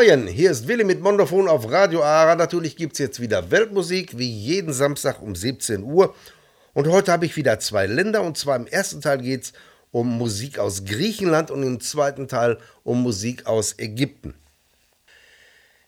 Morgen, 0.00 0.28
hier 0.28 0.50
ist 0.50 0.66
Willi 0.66 0.84
mit 0.84 1.02
Mondofon 1.02 1.46
auf 1.46 1.70
Radio 1.70 2.02
Ara. 2.02 2.34
Natürlich 2.34 2.74
gibt 2.74 2.94
es 2.94 2.98
jetzt 3.00 3.20
wieder 3.20 3.50
Weltmusik, 3.50 4.16
wie 4.16 4.30
jeden 4.30 4.72
Samstag 4.72 5.20
um 5.20 5.36
17 5.36 5.82
Uhr. 5.82 6.14
Und 6.72 6.88
heute 6.88 7.12
habe 7.12 7.26
ich 7.26 7.36
wieder 7.36 7.58
zwei 7.58 7.84
Länder. 7.84 8.22
Und 8.22 8.38
zwar 8.38 8.56
im 8.56 8.66
ersten 8.66 9.02
Teil 9.02 9.18
geht 9.18 9.42
es 9.42 9.52
um 9.90 10.16
Musik 10.16 10.58
aus 10.58 10.86
Griechenland 10.86 11.50
und 11.50 11.62
im 11.62 11.80
zweiten 11.80 12.28
Teil 12.28 12.56
um 12.82 13.02
Musik 13.02 13.44
aus 13.44 13.74
Ägypten. 13.78 14.32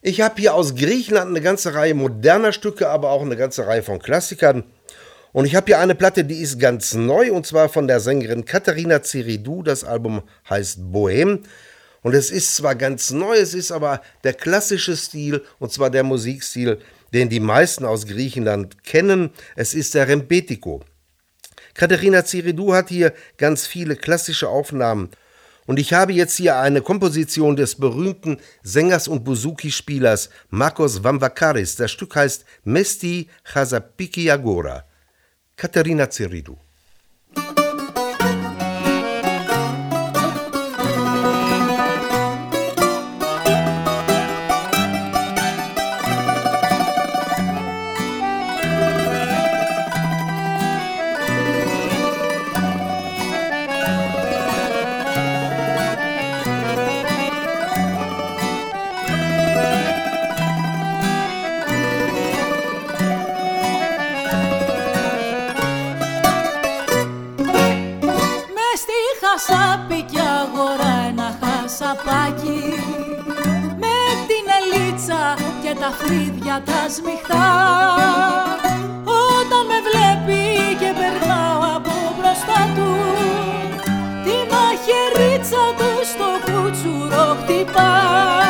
Ich 0.03 0.21
habe 0.21 0.39
hier 0.39 0.53
aus 0.53 0.75
Griechenland 0.75 1.31
eine 1.31 1.41
ganze 1.41 1.73
Reihe 1.73 1.95
moderner 1.95 2.53
Stücke, 2.53 2.91
aber 2.91 3.13
auch 3.13 3.23
eine 3.23 3.39
ganze 3.39 3.67
Reihe 3.67 3.83
von 3.83 3.99
Klassikern. 3.99 4.65
Und 5.33 5.47
ich 5.47 5.55
habe 5.55 5.69
hier 5.69 5.79
eine 5.79 5.95
Platte, 5.95 6.27
die 6.27 6.43
ist 6.43 6.61
ganz 6.61 6.93
neu, 6.93 7.33
und 7.33 7.47
zwar 7.47 7.71
von 7.71 7.89
der 7.89 7.99
Sängerin 8.01 8.45
Katharina 8.45 9.03
Ziridou. 9.03 9.63
Das 9.63 9.85
Album 9.85 10.21
heißt 10.51 10.93
Bohem. 10.93 11.45
Und 12.03 12.15
es 12.15 12.31
ist 12.31 12.57
zwar 12.57 12.75
ganz 12.75 13.11
neu, 13.11 13.37
es 13.37 13.55
ist 13.55 13.71
aber 13.73 14.03
der 14.25 14.35
klassische 14.35 14.97
Stil, 14.97 15.43
und 15.59 15.73
zwar 15.73 15.91
der 15.91 16.03
Musikstil, 16.03 16.79
den 17.13 17.29
die 17.29 17.41
meisten 17.41 17.85
aus 17.85 18.07
Griechenland 18.07 18.83
kennen. 18.85 19.31
Es 19.57 19.75
ist 19.75 19.95
der 19.95 20.09
Rembetiko. 20.09 20.83
Katharina 21.75 22.25
Ziridou 22.25 22.75
hat 22.75 22.89
hier 22.89 23.15
ganz 23.39 23.67
viele 23.67 23.97
klassische 23.97 24.49
Aufnahmen 24.49 25.11
und 25.67 25.79
ich 25.79 25.93
habe 25.93 26.13
jetzt 26.13 26.37
hier 26.37 26.59
eine 26.59 26.83
Komposition 26.83 27.55
des 27.55 27.77
berühmten 27.77 28.39
Sängers 28.63 29.07
und 29.07 29.25
Buzuki-Spielers 29.25 30.29
Marcos 30.51 31.05
Vamvakaris. 31.05 31.77
Das 31.77 31.93
Stück 31.93 32.17
heißt 32.17 32.45
Mesti 32.65 33.29
Chasapiki 33.45 34.31
Agora. 34.31 34.85
Katharina 35.57 36.11
Ziridou. 36.11 36.59
Φρύδια 76.53 76.63
τα 76.65 76.89
σμιχτά. 76.89 77.51
Όταν 79.05 79.63
με 79.71 79.79
βλέπει 79.89 80.77
και 80.81 80.91
περνάω 80.99 81.77
από 81.77 81.93
μπροστά 82.17 82.61
του 82.75 82.91
τη 84.25 84.37
μαχαιρίτσα 84.53 85.65
του 85.79 85.91
στο 86.13 86.29
κουτσουρό 86.45 87.37
χτυπά 87.43 88.42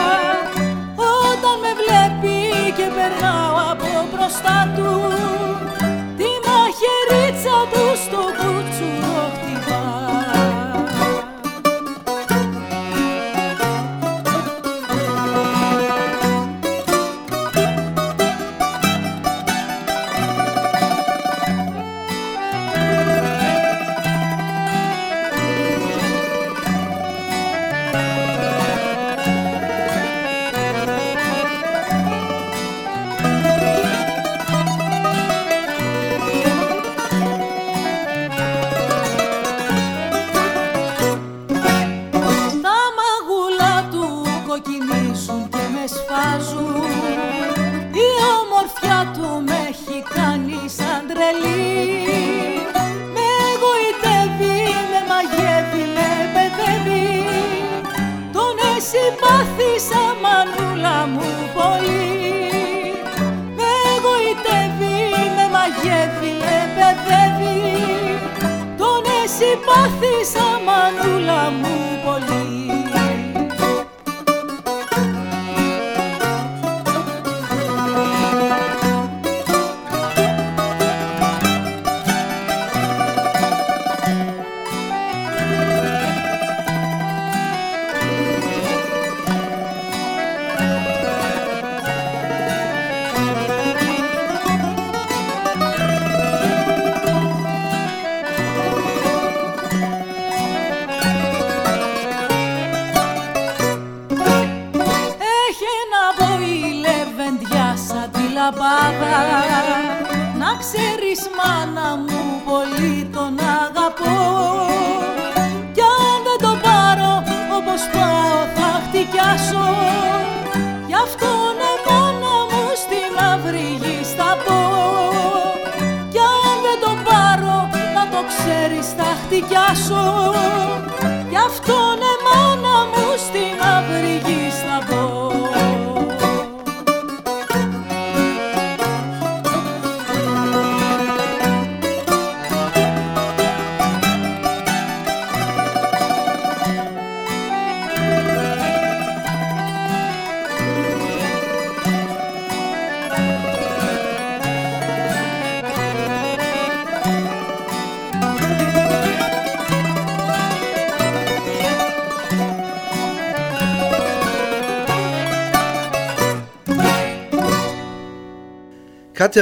μάθεις 69.74 70.32
μανούλα 70.66 71.50
μου 71.50 71.74
πολύ 72.04 72.41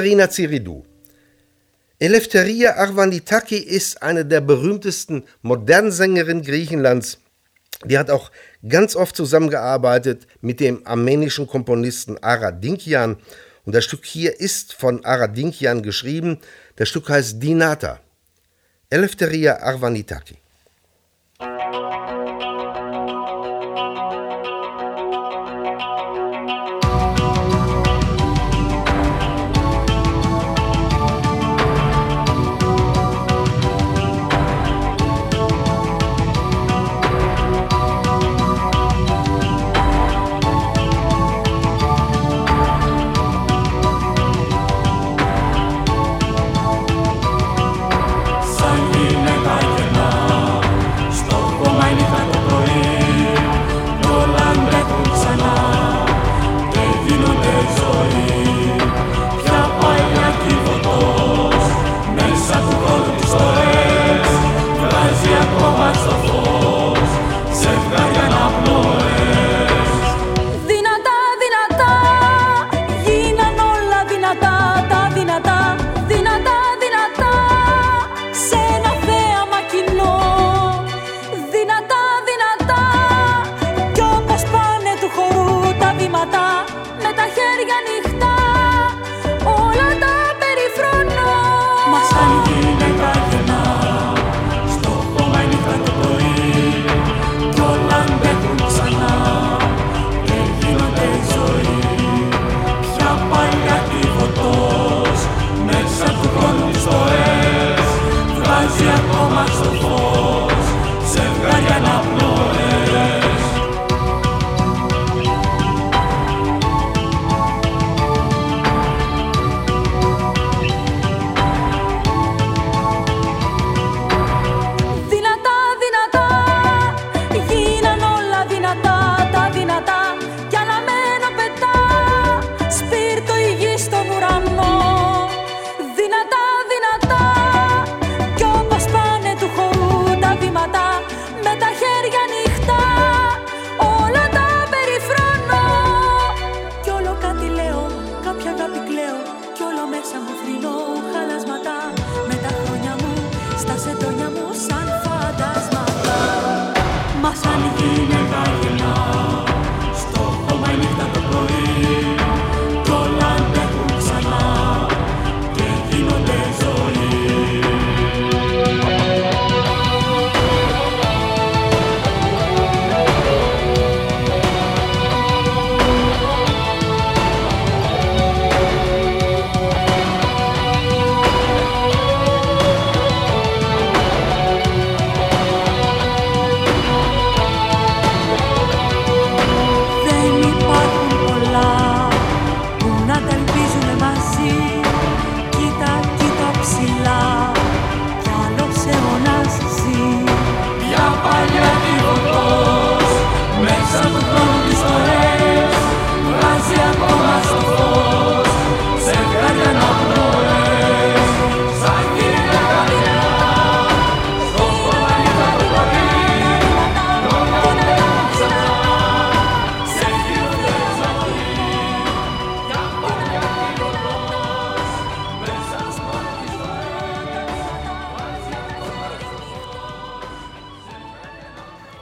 Katharina 0.01 0.31
Ziridou. 0.31 0.83
Eleftheria 1.99 2.77
Arvanitaki 2.77 3.57
ist 3.57 4.03
eine 4.03 4.25
der 4.25 4.41
berühmtesten 4.41 5.25
modernen 5.43 5.93
Sängerinnen 5.93 6.43
Griechenlands. 6.43 7.19
Die 7.85 7.99
hat 7.99 8.09
auch 8.11 8.31
ganz 8.67 8.97
oft 8.97 9.15
zusammengearbeitet 9.15 10.27
mit 10.41 10.59
dem 10.59 10.87
armenischen 10.87 11.47
Komponisten 11.47 12.17
Aradinkian. 12.17 13.19
Und 13.67 13.75
das 13.75 13.85
Stück 13.85 14.07
hier 14.07 14.41
ist 14.41 14.73
von 14.73 15.05
Aradinkian 15.05 15.83
geschrieben. 15.83 16.39
Das 16.77 16.89
Stück 16.89 17.11
heißt 17.11 17.43
Dinata. 17.43 18.01
Eleftheria 18.89 19.59
Arvanitaki. 19.61 20.39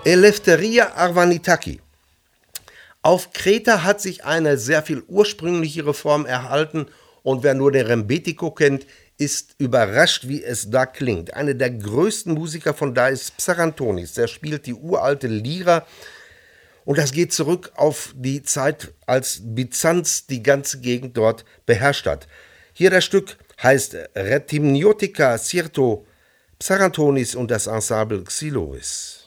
Eleftheria 0.09 0.95
arvanitaki. 0.95 1.81
Auf 3.03 3.35
Kreta 3.35 3.83
hat 3.85 4.01
sich 4.01 4.25
eine 4.25 4.57
sehr 4.57 4.83
viel 4.83 5.03
ursprünglichere 5.07 5.93
Form 5.93 6.25
erhalten 6.25 6.87
und 7.23 7.43
wer 7.43 7.53
nur 7.53 7.73
den 7.73 7.85
Rembetiko 7.85 8.51
kennt, 8.53 8.87
ist 9.19 9.55
überrascht, 9.59 10.27
wie 10.27 10.43
es 10.43 10.71
da 10.71 10.87
klingt. 10.87 11.35
Einer 11.35 11.53
der 11.53 11.69
größten 11.69 12.33
Musiker 12.33 12.73
von 12.73 12.95
da 12.95 13.09
ist 13.09 13.37
Psarantonis. 13.37 14.15
Der 14.15 14.29
spielt 14.29 14.65
die 14.65 14.73
uralte 14.73 15.27
Lira 15.27 15.87
und 16.87 16.97
das 16.97 17.13
geht 17.13 17.35
zurück 17.35 17.73
auf 17.75 18.15
die 18.17 18.43
Zeit, 18.43 18.95
als 19.05 19.43
Byzanz 19.43 20.27
die 20.27 20.43
ganze 20.43 20.81
Gegend 20.81 21.19
dort 21.19 21.45
beherrscht 21.67 22.07
hat. 22.07 22.29
Hier 22.73 22.89
das 22.89 23.05
Stück 23.05 23.37
heißt 23.63 23.95
Retimniotica 24.15 25.37
Cirto 25.37 26.07
Psarantonis 26.59 27.35
und 27.35 27.51
das 27.51 27.67
Ensemble 27.67 28.25
Xylois. 28.25 29.18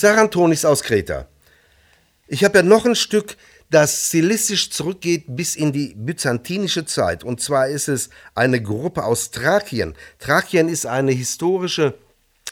Sarantonis 0.00 0.64
aus 0.64 0.82
Kreta. 0.82 1.26
Ich 2.26 2.44
habe 2.44 2.58
ja 2.58 2.62
noch 2.62 2.84
ein 2.84 2.94
Stück, 2.94 3.36
das 3.70 4.08
stilistisch 4.08 4.70
zurückgeht 4.70 5.24
bis 5.28 5.56
in 5.56 5.72
die 5.72 5.94
byzantinische 5.96 6.84
Zeit. 6.84 7.24
Und 7.24 7.40
zwar 7.40 7.68
ist 7.68 7.88
es 7.88 8.10
eine 8.34 8.62
Gruppe 8.62 9.04
aus 9.04 9.30
Thrakien. 9.30 9.94
Thrakien 10.18 10.68
ist 10.68 10.86
eine 10.86 11.12
historische 11.12 11.94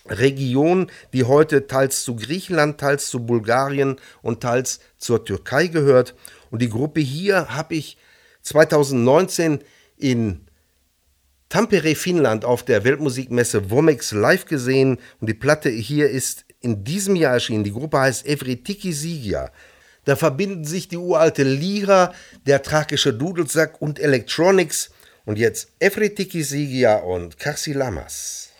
Region, 0.06 0.90
die 1.12 1.24
heute 1.24 1.66
teils 1.66 2.04
zu 2.04 2.16
Griechenland, 2.16 2.78
teils 2.78 3.08
zu 3.08 3.24
Bulgarien 3.24 3.96
und 4.22 4.40
teils 4.40 4.80
zur 4.98 5.24
Türkei 5.24 5.68
gehört. 5.68 6.14
Und 6.50 6.62
die 6.62 6.68
Gruppe 6.68 7.00
hier 7.00 7.48
habe 7.48 7.74
ich 7.74 7.96
2019 8.42 9.60
in 9.96 10.46
Tampere, 11.48 11.94
Finnland 11.94 12.44
auf 12.44 12.64
der 12.64 12.82
Weltmusikmesse 12.82 13.70
Womex 13.70 14.12
live 14.12 14.46
gesehen 14.46 14.98
und 15.20 15.28
die 15.28 15.34
Platte 15.34 15.68
hier 15.68 16.10
ist 16.10 16.44
in 16.66 16.82
diesem 16.82 17.14
Jahr 17.14 17.34
erschienen. 17.34 17.64
Die 17.64 17.72
Gruppe 17.72 18.00
heißt 18.00 18.26
Evritiki 18.26 18.92
Sigia. 18.92 19.50
Da 20.04 20.16
verbinden 20.16 20.64
sich 20.64 20.88
die 20.88 20.96
uralte 20.96 21.44
Lira, 21.44 22.12
der 22.46 22.62
thrakische 22.62 23.14
Dudelsack 23.14 23.80
und 23.80 23.98
Electronics 23.98 24.90
Und 25.24 25.38
jetzt 25.38 25.68
Efritiki 25.80 26.42
Sigia 26.42 26.96
und 26.98 27.38
Karsi 27.38 27.72
Lamas. 27.72 28.50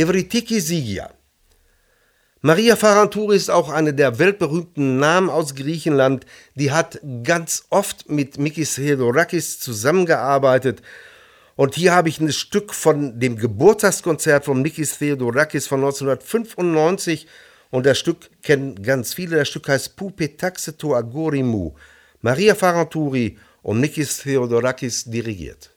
Evritiki 0.00 0.60
Sigia. 0.60 1.10
Maria 2.40 2.74
Faranturi 2.74 3.36
ist 3.36 3.50
auch 3.50 3.68
eine 3.68 3.92
der 3.92 4.18
weltberühmten 4.18 4.98
Namen 4.98 5.28
aus 5.28 5.54
Griechenland. 5.54 6.24
Die 6.54 6.72
hat 6.72 6.98
ganz 7.22 7.66
oft 7.68 8.08
mit 8.08 8.38
Mikis 8.38 8.76
Theodorakis 8.76 9.60
zusammengearbeitet. 9.60 10.80
Und 11.54 11.74
hier 11.74 11.92
habe 11.92 12.08
ich 12.08 12.18
ein 12.18 12.32
Stück 12.32 12.72
von 12.72 13.20
dem 13.20 13.36
Geburtstagskonzert 13.36 14.46
von 14.46 14.62
Mikis 14.62 14.96
Theodorakis 14.96 15.66
von 15.66 15.80
1995. 15.80 17.26
Und 17.68 17.84
das 17.84 17.98
Stück 17.98 18.30
kennen 18.42 18.82
ganz 18.82 19.12
viele. 19.12 19.36
Das 19.36 19.48
Stück 19.48 19.68
heißt 19.68 19.96
Pupe 19.96 20.34
Taxeto 20.34 20.96
Agorimou. 20.96 21.74
Maria 22.22 22.54
Faranturi 22.54 23.36
und 23.60 23.80
Mikis 23.80 24.16
Theodorakis 24.16 25.04
dirigiert. 25.04 25.70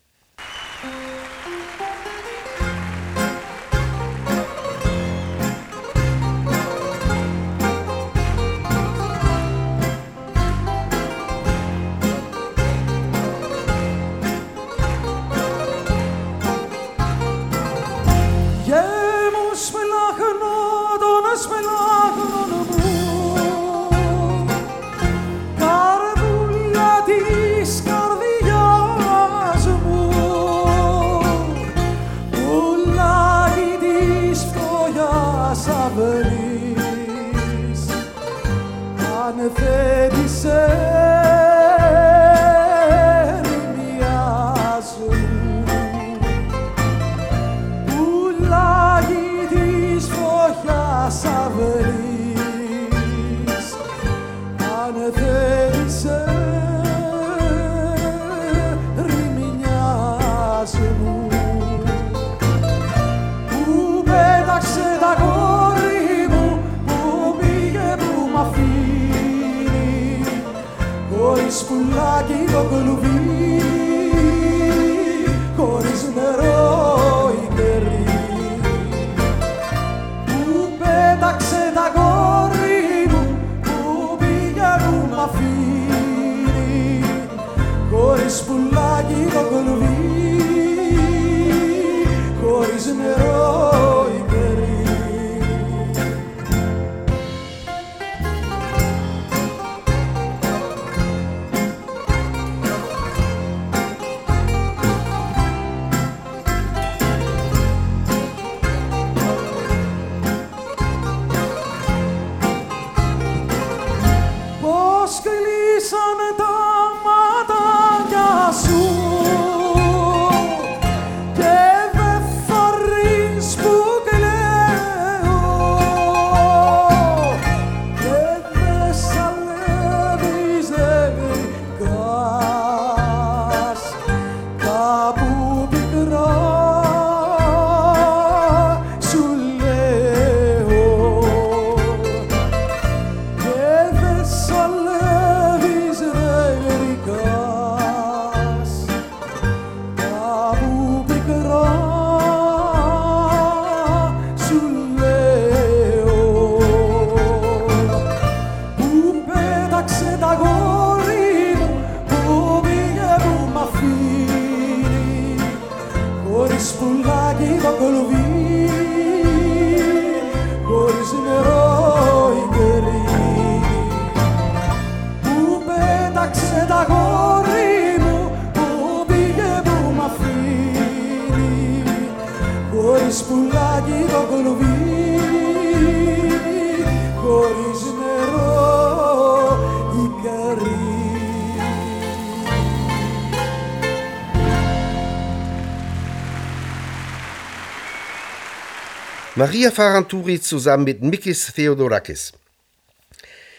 Maria 199.43 199.71
Faranturi 199.71 200.39
zusammen 200.39 200.85
mit 200.85 201.01
Mikis 201.01 201.51
Theodorakis. 201.53 202.31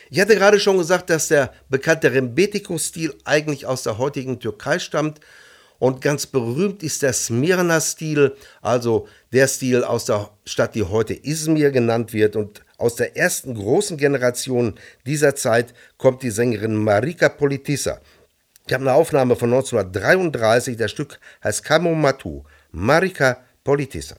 Ich 0.09 0.18
hatte 0.18 0.35
gerade 0.35 0.59
schon 0.59 0.79
gesagt, 0.79 1.11
dass 1.11 1.29
der 1.29 1.53
bekannte 1.68 2.11
Rembetiko-Stil 2.11 3.14
eigentlich 3.27 3.66
aus 3.66 3.83
der 3.83 3.99
heutigen 3.99 4.40
Türkei 4.40 4.79
stammt 4.79 5.20
und 5.79 6.01
ganz 6.01 6.25
berühmt 6.25 6.83
ist 6.83 7.03
der 7.03 7.12
Smyrna-Stil, 7.12 8.35
also 8.62 9.09
der 9.35 9.47
Stil 9.47 9.85
aus 9.85 10.07
der 10.07 10.31
Stadt, 10.47 10.75
die 10.75 10.85
heute 10.85 11.12
Izmir 11.12 11.70
genannt 11.70 12.14
wird. 12.14 12.35
Und 12.35 12.64
aus 12.79 12.97
der 12.97 13.18
ersten 13.18 13.55
großen 13.55 13.99
Generation 13.99 14.77
dieser 15.05 15.35
Zeit 15.35 15.75
kommt 15.99 16.23
die 16.23 16.31
Sängerin 16.31 16.77
Marika 16.77 17.29
Politissa. 17.29 18.01
Ich 18.66 18.73
habe 18.73 18.85
eine 18.85 18.94
Aufnahme 18.94 19.37
von 19.37 19.53
1933, 19.53 20.79
das 20.79 20.90
Stück 20.90 21.20
heißt 21.42 21.62
Kamo 21.62 21.94
Matu, 21.94 22.42
Marika 22.70 23.44
Politissa. 23.62 24.16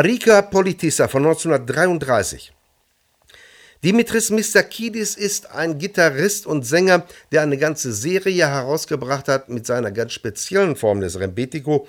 Marika 0.00 0.40
Politissa 0.40 1.08
von 1.08 1.26
1933. 1.26 2.54
Dimitris 3.84 4.30
Mistakidis 4.30 5.14
ist 5.14 5.50
ein 5.50 5.76
Gitarrist 5.76 6.46
und 6.46 6.64
Sänger, 6.64 7.06
der 7.32 7.42
eine 7.42 7.58
ganze 7.58 7.92
Serie 7.92 8.48
herausgebracht 8.48 9.28
hat 9.28 9.50
mit 9.50 9.66
seiner 9.66 9.92
ganz 9.92 10.14
speziellen 10.14 10.74
Form 10.74 11.02
des 11.02 11.20
Rembetiko. 11.20 11.86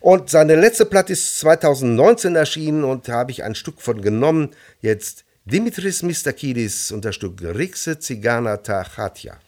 Und 0.00 0.28
seine 0.28 0.56
letzte 0.56 0.84
Platte 0.84 1.14
ist 1.14 1.38
2019 1.40 2.36
erschienen 2.36 2.84
und 2.84 3.08
da 3.08 3.12
habe 3.14 3.30
ich 3.30 3.42
ein 3.44 3.54
Stück 3.54 3.80
von 3.80 4.02
genommen. 4.02 4.50
Jetzt 4.82 5.24
Dimitris 5.46 6.02
Mistakidis 6.02 6.92
und 6.92 7.06
das 7.06 7.14
Stück 7.14 7.40
Rixe 7.40 7.98
Zigana 7.98 8.58
Tachatja. 8.58 9.38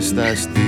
στα 0.00 0.34
στήθια. 0.34 0.58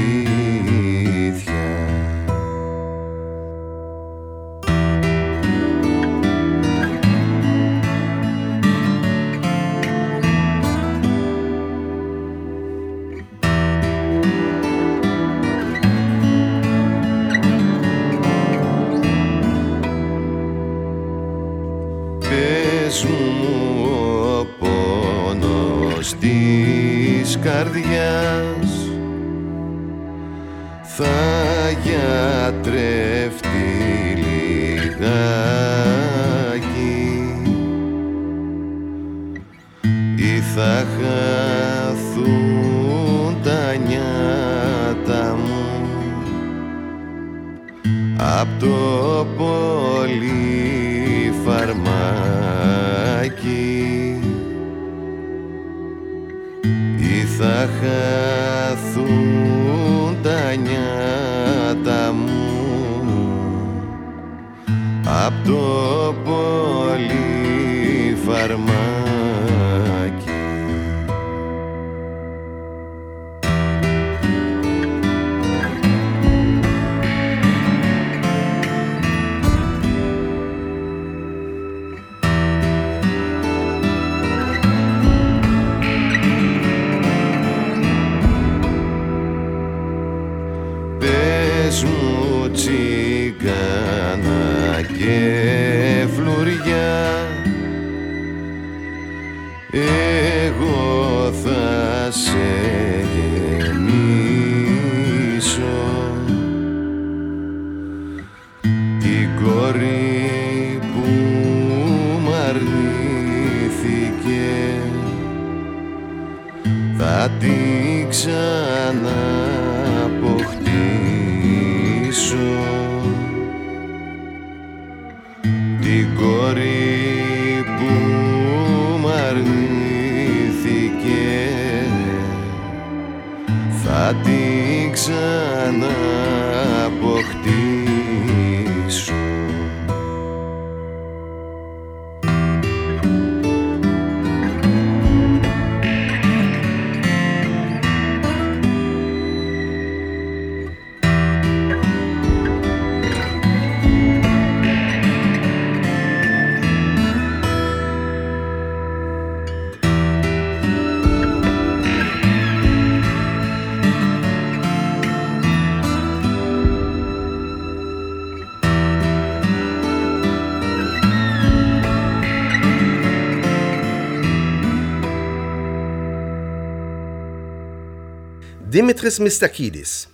Dimitris 178.73 179.19
Mistakidis. 179.19 180.07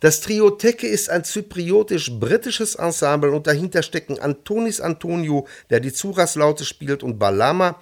Das 0.00 0.20
Trio 0.20 0.50
Teke 0.50 0.88
ist 0.88 1.08
ein 1.08 1.22
zypriotisch-britisches 1.22 2.74
Ensemble 2.74 3.30
und 3.30 3.46
dahinter 3.46 3.84
stecken 3.84 4.18
Antonis 4.18 4.80
Antonio, 4.80 5.46
der 5.70 5.78
die 5.78 5.92
Zuras-Laute 5.92 6.64
spielt, 6.64 7.04
und 7.04 7.20
Balama, 7.20 7.80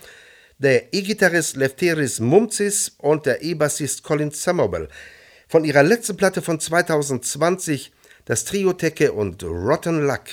der 0.58 0.92
E-Gitarrist 0.92 1.56
Lefteris 1.56 2.20
Mumzis 2.20 2.92
und 2.98 3.24
der 3.24 3.42
E-Bassist 3.42 4.02
Colin 4.02 4.32
Somerville. 4.32 4.88
Von 5.48 5.64
ihrer 5.64 5.82
letzten 5.82 6.18
Platte 6.18 6.42
von 6.42 6.60
2020 6.60 7.90
das 8.26 8.44
Trio 8.44 8.74
Teke 8.74 9.12
und 9.14 9.42
Rotten 9.42 10.06
Luck. 10.06 10.24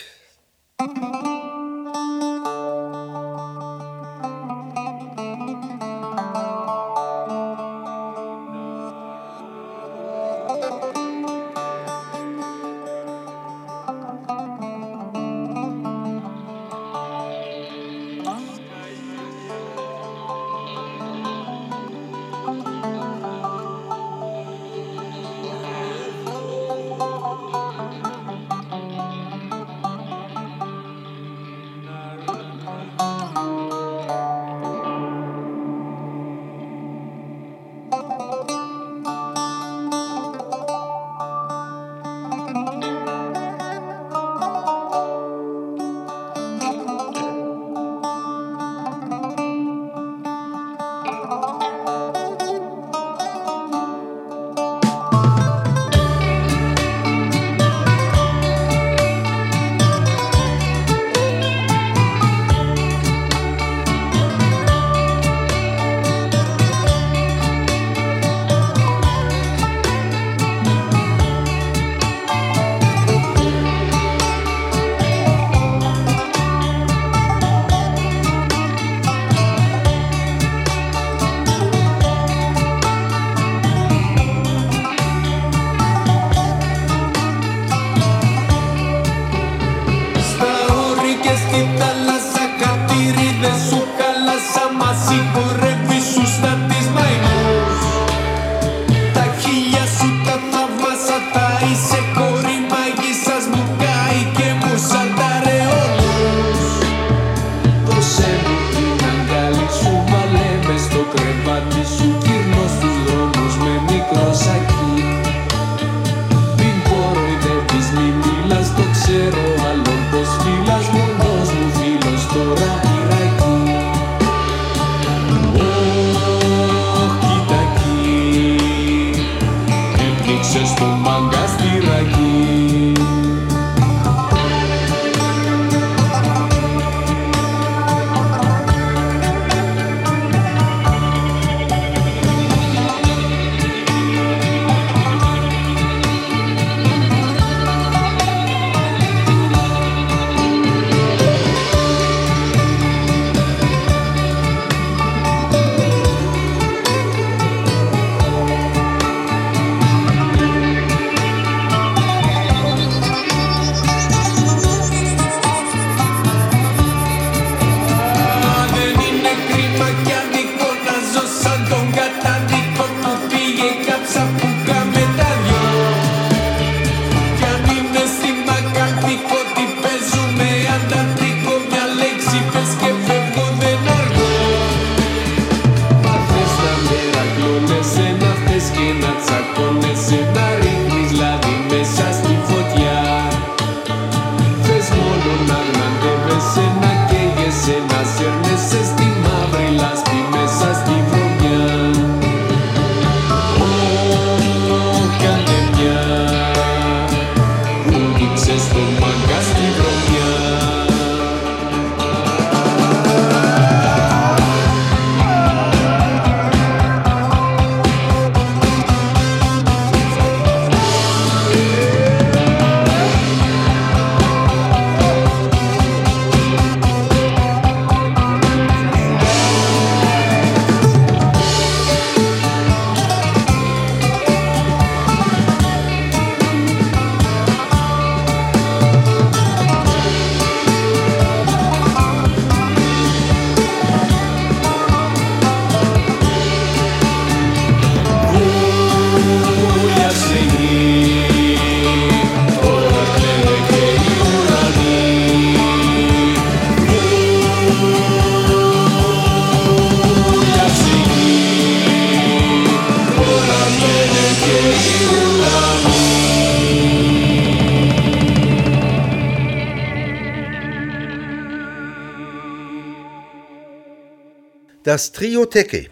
Das 274.98 275.12
Trio 275.12 275.46
Teke. 275.46 275.92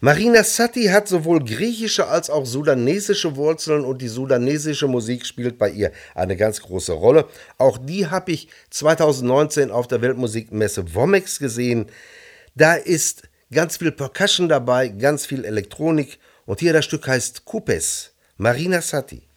Marina 0.00 0.42
Satti 0.42 0.86
hat 0.86 1.06
sowohl 1.06 1.44
griechische 1.44 2.08
als 2.08 2.28
auch 2.28 2.44
sudanesische 2.44 3.36
Wurzeln 3.36 3.84
und 3.84 4.02
die 4.02 4.08
sudanesische 4.08 4.88
Musik 4.88 5.24
spielt 5.24 5.56
bei 5.56 5.70
ihr 5.70 5.92
eine 6.16 6.36
ganz 6.36 6.62
große 6.62 6.90
Rolle. 6.90 7.28
Auch 7.58 7.78
die 7.78 8.08
habe 8.08 8.32
ich 8.32 8.48
2019 8.70 9.70
auf 9.70 9.86
der 9.86 10.02
Weltmusikmesse 10.02 10.96
Womex 10.96 11.38
gesehen. 11.38 11.86
Da 12.56 12.74
ist 12.74 13.28
ganz 13.52 13.76
viel 13.76 13.92
Percussion 13.92 14.48
dabei, 14.48 14.88
ganz 14.88 15.24
viel 15.24 15.44
Elektronik 15.44 16.18
und 16.46 16.58
hier 16.58 16.72
das 16.72 16.86
Stück 16.86 17.06
heißt 17.06 17.44
Kupes, 17.44 18.14
Marina 18.36 18.82
Satti. 18.82 19.29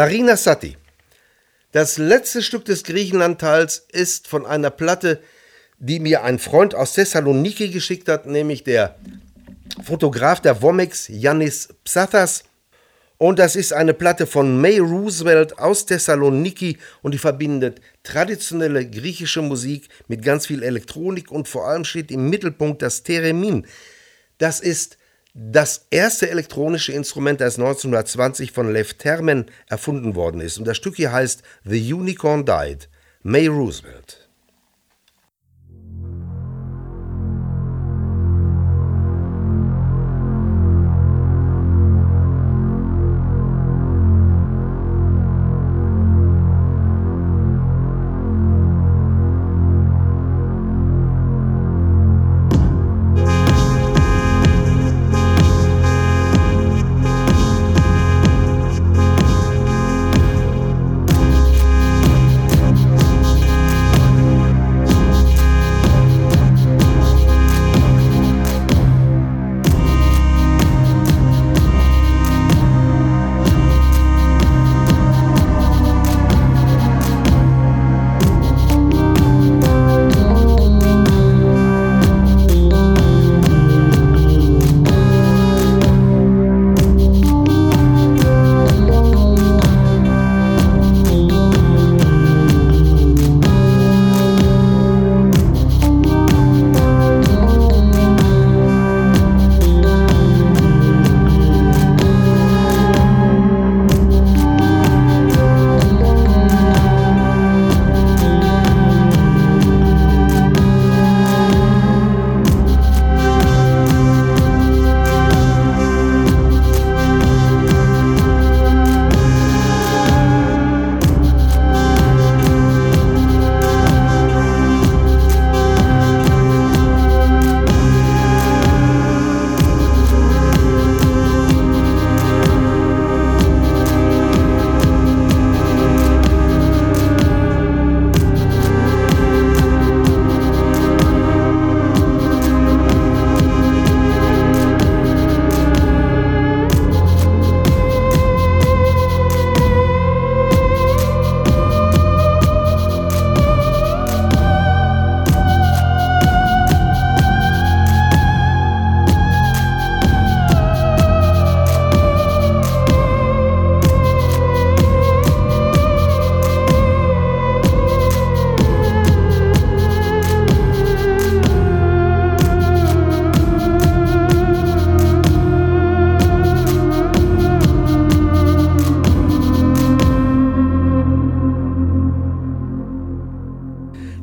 Marina 0.00 0.34
Satti. 0.34 0.78
Das 1.72 1.98
letzte 1.98 2.40
Stück 2.40 2.64
des 2.64 2.84
Griechenlandteils 2.84 3.84
ist 3.92 4.28
von 4.28 4.46
einer 4.46 4.70
Platte, 4.70 5.20
die 5.78 6.00
mir 6.00 6.24
ein 6.24 6.38
Freund 6.38 6.74
aus 6.74 6.94
Thessaloniki 6.94 7.68
geschickt 7.68 8.08
hat, 8.08 8.24
nämlich 8.24 8.64
der 8.64 8.96
Fotograf 9.84 10.40
der 10.40 10.62
Womex, 10.62 11.08
Yannis 11.08 11.68
Psathas. 11.84 12.44
Und 13.18 13.38
das 13.38 13.56
ist 13.56 13.74
eine 13.74 13.92
Platte 13.92 14.26
von 14.26 14.58
May 14.58 14.78
Roosevelt 14.78 15.58
aus 15.58 15.84
Thessaloniki 15.84 16.78
und 17.02 17.12
die 17.12 17.18
verbindet 17.18 17.82
traditionelle 18.02 18.88
griechische 18.88 19.42
Musik 19.42 19.90
mit 20.08 20.24
ganz 20.24 20.46
viel 20.46 20.62
Elektronik 20.62 21.30
und 21.30 21.46
vor 21.46 21.68
allem 21.68 21.84
steht 21.84 22.10
im 22.10 22.30
Mittelpunkt 22.30 22.80
das 22.80 23.02
Theremin. 23.02 23.66
Das 24.38 24.60
ist 24.60 24.96
das 25.34 25.86
erste 25.90 26.30
elektronische 26.30 26.92
Instrument, 26.92 27.40
das 27.40 27.58
1920 27.58 28.52
von 28.52 28.72
Lev 28.72 28.94
Termen 28.94 29.46
erfunden 29.68 30.14
worden 30.14 30.40
ist. 30.40 30.58
Und 30.58 30.66
das 30.66 30.76
Stück 30.76 30.96
hier 30.96 31.12
heißt 31.12 31.42
The 31.64 31.92
Unicorn 31.92 32.44
Died, 32.44 32.88
May 33.22 33.46
Roosevelt. 33.46 34.19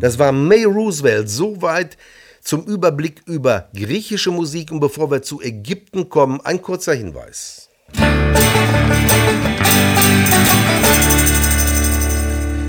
Das 0.07 0.17
war 0.17 0.31
May 0.31 0.63
Roosevelt. 0.63 1.29
Soweit 1.29 1.97
zum 2.41 2.63
Überblick 2.63 3.23
über 3.25 3.67
griechische 3.75 4.31
Musik. 4.31 4.71
Und 4.71 4.79
bevor 4.79 5.11
wir 5.11 5.21
zu 5.21 5.41
Ägypten 5.41 6.07
kommen, 6.07 6.39
ein 6.45 6.61
kurzer 6.61 6.93
Hinweis. 6.93 7.67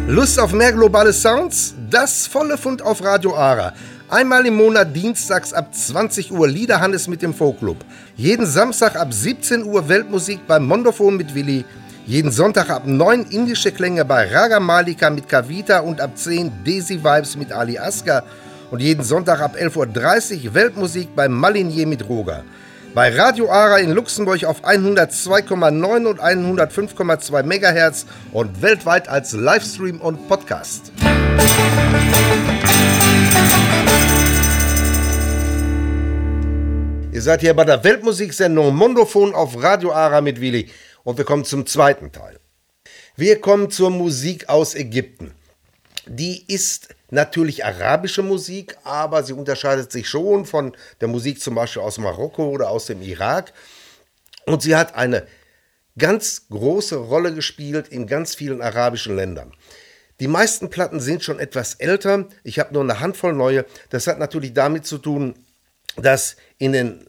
Lust 0.08 0.40
auf 0.40 0.52
mehr 0.52 0.72
globale 0.72 1.12
Sounds? 1.12 1.76
Das 1.88 2.26
volle 2.26 2.58
Fund 2.58 2.82
auf 2.82 3.04
Radio 3.04 3.36
Ara. 3.36 3.72
Einmal 4.08 4.44
im 4.44 4.56
Monat 4.56 4.96
dienstags 4.96 5.52
ab 5.52 5.72
20 5.72 6.32
Uhr 6.32 6.48
Liederhannes 6.48 7.06
mit 7.06 7.22
dem 7.22 7.32
Folkclub. 7.32 7.76
Jeden 8.16 8.46
Samstag 8.46 8.96
ab 8.96 9.14
17 9.14 9.62
Uhr 9.62 9.88
Weltmusik 9.88 10.44
beim 10.48 10.66
Mondophon 10.66 11.16
mit 11.16 11.36
Willi. 11.36 11.64
Jeden 12.08 12.30
Sonntag 12.30 12.70
ab 12.70 12.86
9 12.86 13.26
indische 13.28 13.70
Klänge 13.70 14.02
bei 14.02 14.32
Raga 14.32 14.60
Malika 14.60 15.10
mit 15.10 15.28
Kavita 15.28 15.80
und 15.80 16.00
ab 16.00 16.12
10 16.16 16.64
Desi 16.64 17.04
Vibes 17.04 17.36
mit 17.36 17.52
Ali 17.52 17.78
Asker. 17.78 18.24
Und 18.70 18.80
jeden 18.80 19.04
Sonntag 19.04 19.42
ab 19.42 19.56
11.30 19.60 20.46
Uhr 20.46 20.54
Weltmusik 20.54 21.14
bei 21.14 21.28
Malinier 21.28 21.86
mit 21.86 22.08
Roger. 22.08 22.44
Bei 22.94 23.14
Radio 23.14 23.50
Ara 23.50 23.76
in 23.76 23.92
Luxemburg 23.92 24.42
auf 24.44 24.64
102,9 24.64 26.06
und 26.06 26.18
105,2 26.18 27.42
MHz 27.42 28.06
und 28.32 28.62
weltweit 28.62 29.06
als 29.10 29.34
Livestream 29.34 30.00
und 30.00 30.28
Podcast. 30.28 30.90
Ihr 37.12 37.22
seid 37.22 37.42
hier 37.42 37.52
bei 37.52 37.64
der 37.64 37.84
Weltmusiksendung 37.84 38.74
Mondophon 38.74 39.34
auf 39.34 39.62
Radio 39.62 39.92
Ara 39.92 40.22
mit 40.22 40.40
Willi 40.40 40.70
und 41.04 41.18
wir 41.18 41.24
kommen 41.24 41.44
zum 41.44 41.66
zweiten 41.66 42.12
Teil. 42.12 42.38
Wir 43.16 43.40
kommen 43.40 43.70
zur 43.70 43.90
Musik 43.90 44.48
aus 44.48 44.74
Ägypten. 44.74 45.34
Die 46.06 46.44
ist 46.52 46.94
natürlich 47.10 47.64
arabische 47.64 48.22
Musik, 48.22 48.76
aber 48.84 49.22
sie 49.22 49.32
unterscheidet 49.32 49.92
sich 49.92 50.08
schon 50.08 50.46
von 50.46 50.76
der 51.00 51.08
Musik 51.08 51.40
zum 51.40 51.54
Beispiel 51.54 51.82
aus 51.82 51.98
Marokko 51.98 52.48
oder 52.48 52.70
aus 52.70 52.86
dem 52.86 53.02
Irak. 53.02 53.52
Und 54.46 54.62
sie 54.62 54.76
hat 54.76 54.94
eine 54.94 55.26
ganz 55.98 56.48
große 56.48 56.96
Rolle 56.96 57.34
gespielt 57.34 57.88
in 57.88 58.06
ganz 58.06 58.34
vielen 58.34 58.62
arabischen 58.62 59.16
Ländern. 59.16 59.52
Die 60.20 60.28
meisten 60.28 60.70
Platten 60.70 61.00
sind 61.00 61.22
schon 61.22 61.38
etwas 61.38 61.74
älter. 61.74 62.26
Ich 62.42 62.58
habe 62.58 62.72
nur 62.72 62.82
eine 62.82 63.00
Handvoll 63.00 63.34
neue. 63.34 63.66
Das 63.90 64.06
hat 64.06 64.18
natürlich 64.18 64.52
damit 64.52 64.86
zu 64.86 64.98
tun, 64.98 65.34
dass 65.96 66.36
in 66.58 66.72
den 66.72 67.08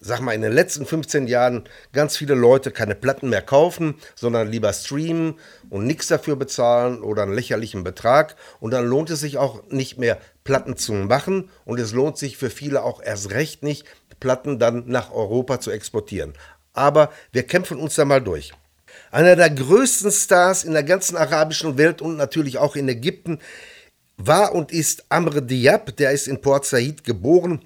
sag 0.00 0.20
mal, 0.20 0.32
in 0.32 0.40
den 0.40 0.52
letzten 0.52 0.86
15 0.86 1.26
Jahren 1.26 1.64
ganz 1.92 2.16
viele 2.16 2.34
Leute 2.34 2.70
keine 2.70 2.94
Platten 2.94 3.28
mehr 3.28 3.42
kaufen, 3.42 3.96
sondern 4.14 4.50
lieber 4.50 4.72
streamen 4.72 5.38
und 5.68 5.86
nichts 5.86 6.06
dafür 6.06 6.36
bezahlen 6.36 7.02
oder 7.02 7.22
einen 7.22 7.34
lächerlichen 7.34 7.84
Betrag. 7.84 8.36
Und 8.60 8.70
dann 8.70 8.86
lohnt 8.86 9.10
es 9.10 9.20
sich 9.20 9.36
auch 9.36 9.62
nicht 9.68 9.98
mehr, 9.98 10.18
Platten 10.42 10.78
zu 10.78 10.94
machen. 10.94 11.50
Und 11.66 11.78
es 11.78 11.92
lohnt 11.92 12.16
sich 12.16 12.38
für 12.38 12.48
viele 12.48 12.82
auch 12.82 13.02
erst 13.02 13.30
recht 13.30 13.62
nicht, 13.62 13.84
Platten 14.20 14.58
dann 14.58 14.84
nach 14.86 15.12
Europa 15.12 15.60
zu 15.60 15.70
exportieren. 15.70 16.32
Aber 16.72 17.10
wir 17.32 17.42
kämpfen 17.42 17.78
uns 17.78 17.94
da 17.94 18.06
mal 18.06 18.22
durch. 18.22 18.52
Einer 19.10 19.36
der 19.36 19.50
größten 19.50 20.10
Stars 20.10 20.64
in 20.64 20.72
der 20.72 20.82
ganzen 20.82 21.16
arabischen 21.16 21.76
Welt 21.76 22.00
und 22.00 22.16
natürlich 22.16 22.58
auch 22.58 22.74
in 22.74 22.88
Ägypten 22.88 23.38
war 24.16 24.54
und 24.54 24.72
ist 24.72 25.04
Amr 25.08 25.40
Diab, 25.40 25.96
der 25.96 26.12
ist 26.12 26.26
in 26.26 26.40
Port 26.40 26.64
Said 26.64 27.04
geboren 27.04 27.64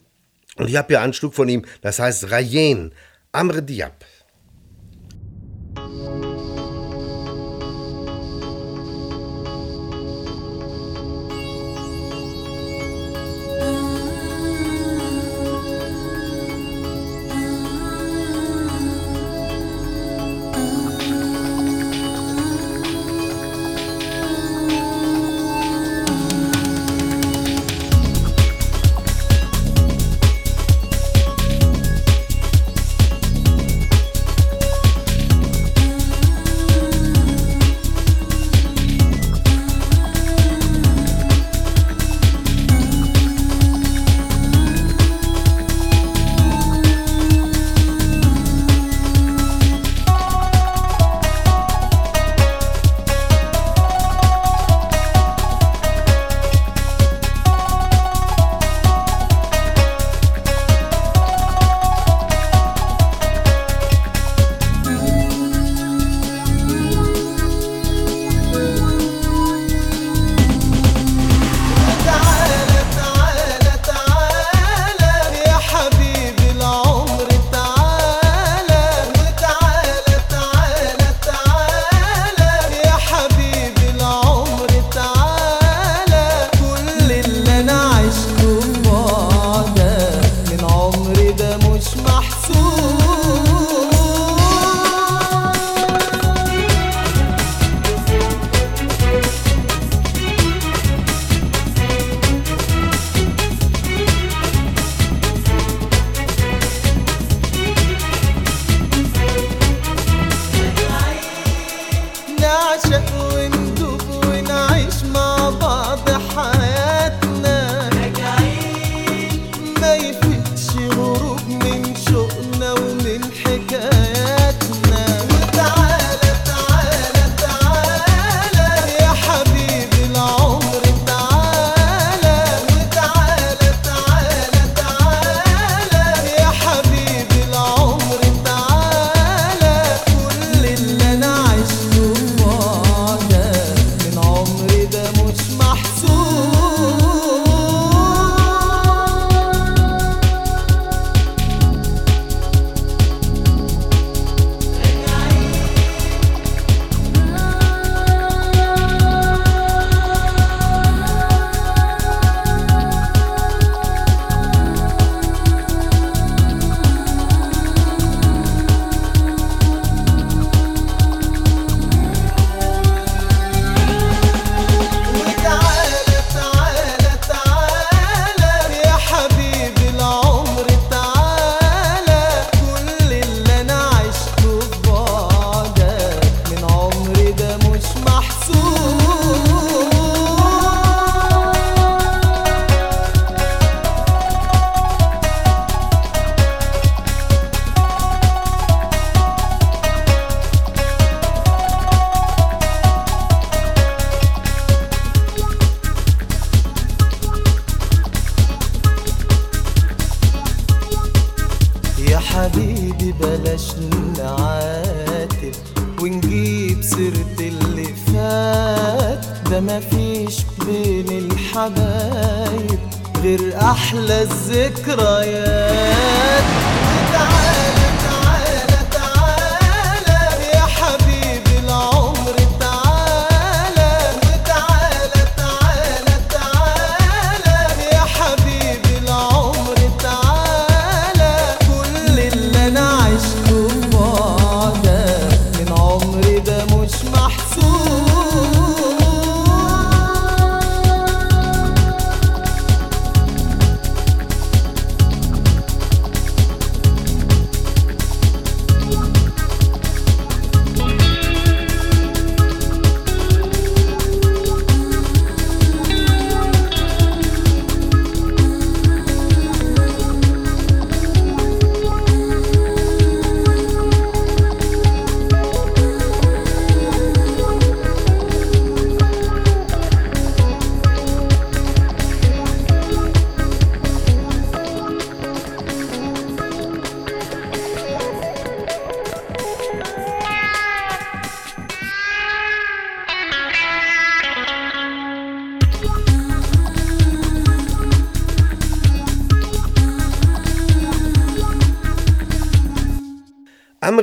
und 0.57 0.68
ich 0.68 0.76
habe 0.76 0.88
hier 0.88 1.00
ein 1.00 1.12
Stück 1.12 1.34
von 1.34 1.48
ihm, 1.48 1.64
das 1.80 1.98
heißt 1.98 2.30
Rayen, 2.30 2.92
Amr 3.32 3.61
Diab. 3.62 4.05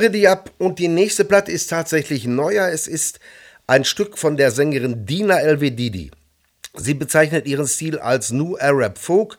Amre 0.02 0.10
Diab 0.10 0.49
und 0.58 0.80
die 0.80 0.88
nächste 0.88 1.24
Platte 1.26 1.52
ist 1.52 1.70
tatsächlich 1.70 2.26
neuer. 2.26 2.70
Es 2.70 2.88
ist 2.88 3.20
ein 3.68 3.86
Stück 3.86 4.18
von 4.18 4.36
der 4.36 4.49
Sängerin 4.49 5.06
Dina 5.06 5.39
Elvedidi. 5.39 6.10
Sie 6.76 6.95
bezeichnet 6.95 7.45
ihren 7.45 7.68
Stil 7.68 7.99
als 7.99 8.32
New 8.32 8.58
Arab 8.58 8.97
Folk. 8.97 9.38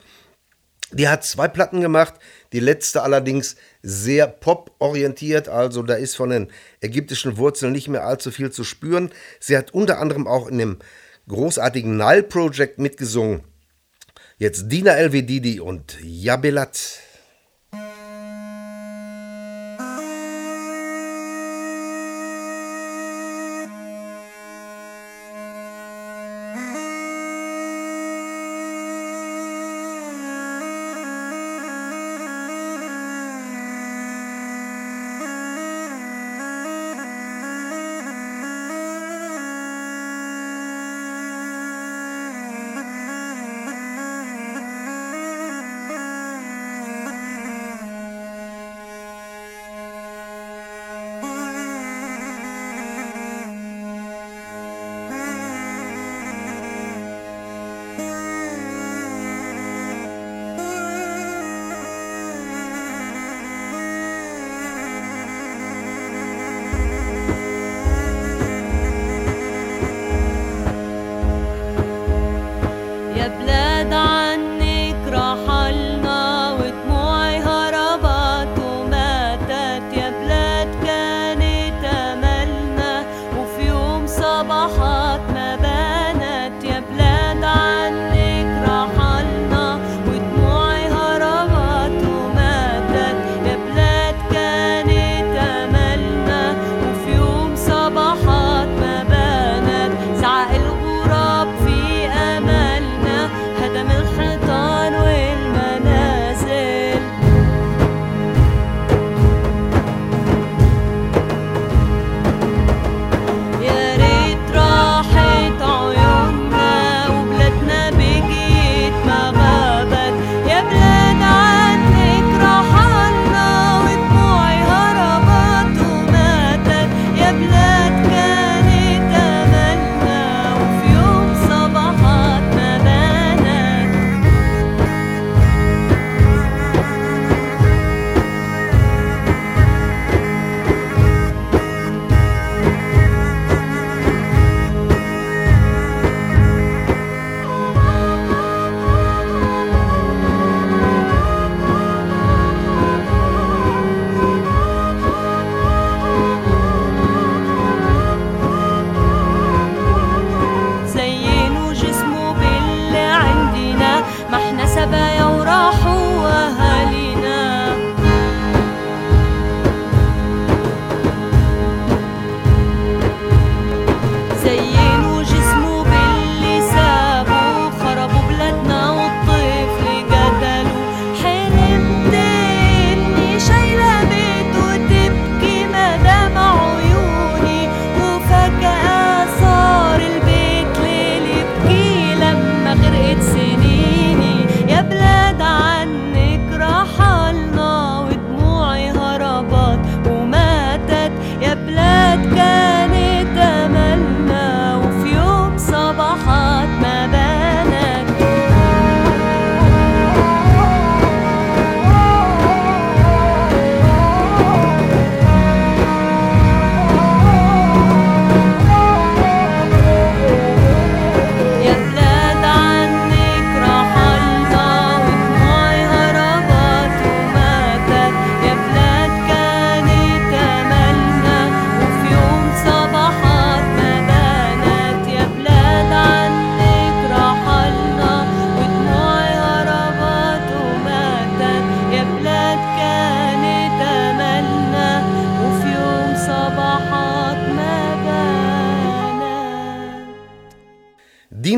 Die 0.93 1.09
hat 1.09 1.25
zwei 1.25 1.49
Platten 1.49 1.81
gemacht, 1.81 2.15
die 2.53 2.61
letzte 2.61 3.03
allerdings 3.03 3.57
sehr 3.83 4.29
pop-orientiert, 4.29 5.49
also 5.49 5.83
da 5.83 5.95
ist 5.95 6.15
von 6.15 6.31
den 6.31 6.49
ägyptischen 6.81 7.39
Wurzeln 7.39 7.73
nicht 7.73 7.89
mehr 7.89 8.07
allzu 8.07 8.31
viel 8.31 8.53
zu 8.53 8.63
spüren. 8.63 9.11
Sie 9.41 9.57
hat 9.57 9.75
unter 9.75 9.99
anderem 9.99 10.29
auch 10.29 10.47
in 10.47 10.59
dem 10.59 10.79
großartigen 11.27 11.97
Nile 11.97 12.23
Project 12.23 12.79
mitgesungen. 12.79 13.43
Jetzt 14.39 14.71
Dina 14.71 14.93
Elvedidi 14.93 15.59
und 15.59 15.99
Jabelat. 16.05 17.02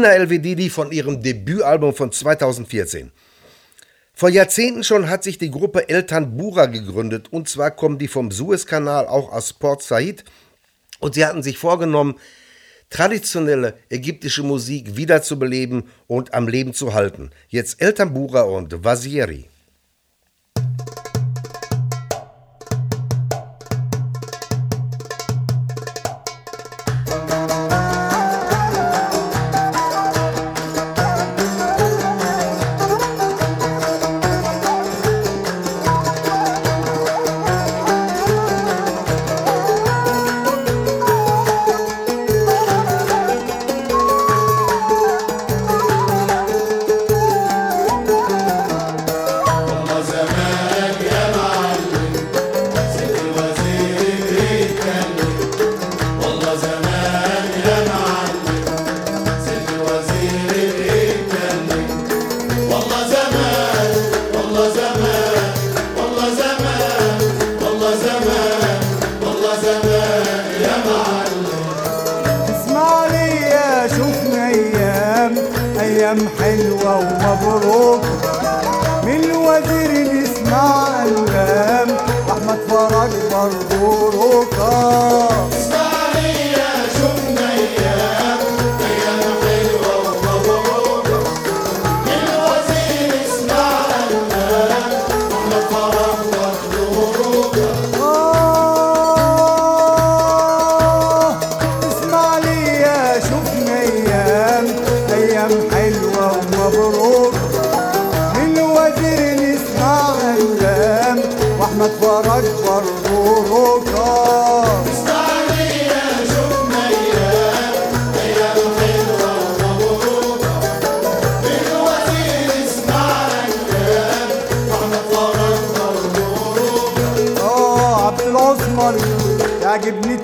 Dina 0.04 0.16
El-Vedidi 0.16 0.68
von 0.68 0.92
ihrem 0.92 1.22
Debütalbum 1.22 1.94
von 1.94 2.12
2014. 2.12 3.10
Vor 4.12 4.28
Jahrzehnten 4.28 4.84
schon 4.84 5.08
hat 5.08 5.24
sich 5.24 5.38
die 5.38 5.50
Gruppe 5.50 5.88
Eltan 5.88 6.36
Bura 6.36 6.66
gegründet 6.66 7.28
und 7.32 7.48
zwar 7.48 7.70
kommen 7.70 7.96
die 7.96 8.06
vom 8.06 8.30
Suezkanal 8.30 9.06
auch 9.06 9.32
aus 9.32 9.54
Port 9.54 9.82
Said 9.82 10.22
und 11.00 11.14
sie 11.14 11.24
hatten 11.24 11.42
sich 11.42 11.56
vorgenommen, 11.56 12.16
traditionelle 12.90 13.78
ägyptische 13.88 14.42
Musik 14.42 14.94
wiederzubeleben 14.94 15.84
und 16.06 16.34
am 16.34 16.48
Leben 16.48 16.74
zu 16.74 16.92
halten. 16.92 17.30
Jetzt 17.48 17.80
Eltan 17.80 18.12
Bura 18.12 18.42
und 18.42 18.84
Vasieri. 18.84 19.48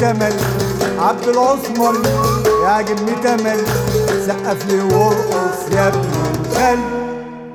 تمل 0.00 0.32
عبد 0.98 1.28
العثمر 1.28 1.94
يعجبني 2.64 3.12
تمل 3.24 3.60
سقف 4.26 4.66
لي 4.66 4.80
وأرقص 4.80 5.72
يا 5.72 5.88
ابن 5.88 6.08
الخل. 6.34 6.78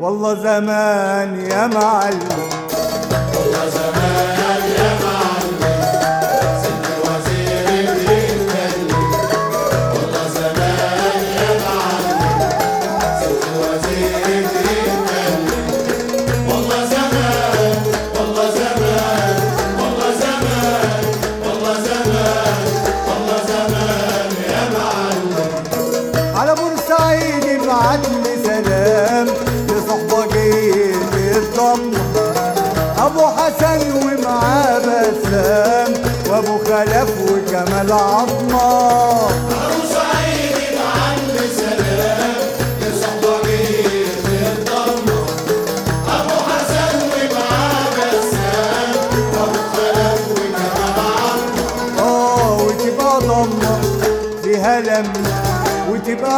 والله 0.02 0.34
زمان 0.34 1.40
يا 1.52 1.68
معلم. 1.68 2.45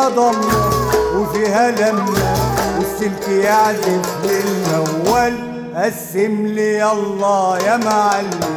ضمة 0.07 0.69
وفيها 1.15 1.71
لمة 1.71 2.35
والسلك 2.77 3.27
يعزف 3.27 4.09
للموال 4.23 5.33
قسم 5.75 6.47
لي 6.47 6.77
يلا 6.77 7.57
يا 7.65 7.77
معلم. 7.77 8.56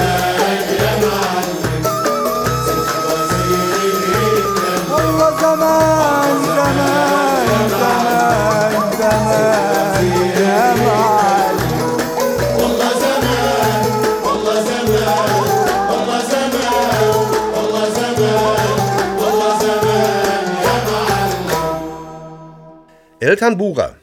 Elternbura. 23.21 23.95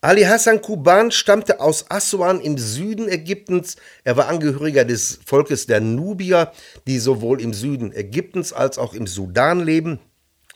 Ali 0.00 0.22
Hassan 0.22 0.60
Kuban 0.60 1.10
stammte 1.10 1.60
aus 1.60 1.90
Aswan 1.90 2.40
im 2.40 2.58
Süden 2.58 3.08
Ägyptens. 3.08 3.76
Er 4.04 4.16
war 4.16 4.28
Angehöriger 4.28 4.84
des 4.84 5.20
Volkes 5.24 5.66
der 5.66 5.80
Nubier, 5.80 6.50
die 6.86 6.98
sowohl 6.98 7.40
im 7.40 7.52
Süden 7.52 7.92
Ägyptens 7.92 8.52
als 8.52 8.78
auch 8.78 8.94
im 8.94 9.06
Sudan 9.06 9.60
leben. 9.60 10.00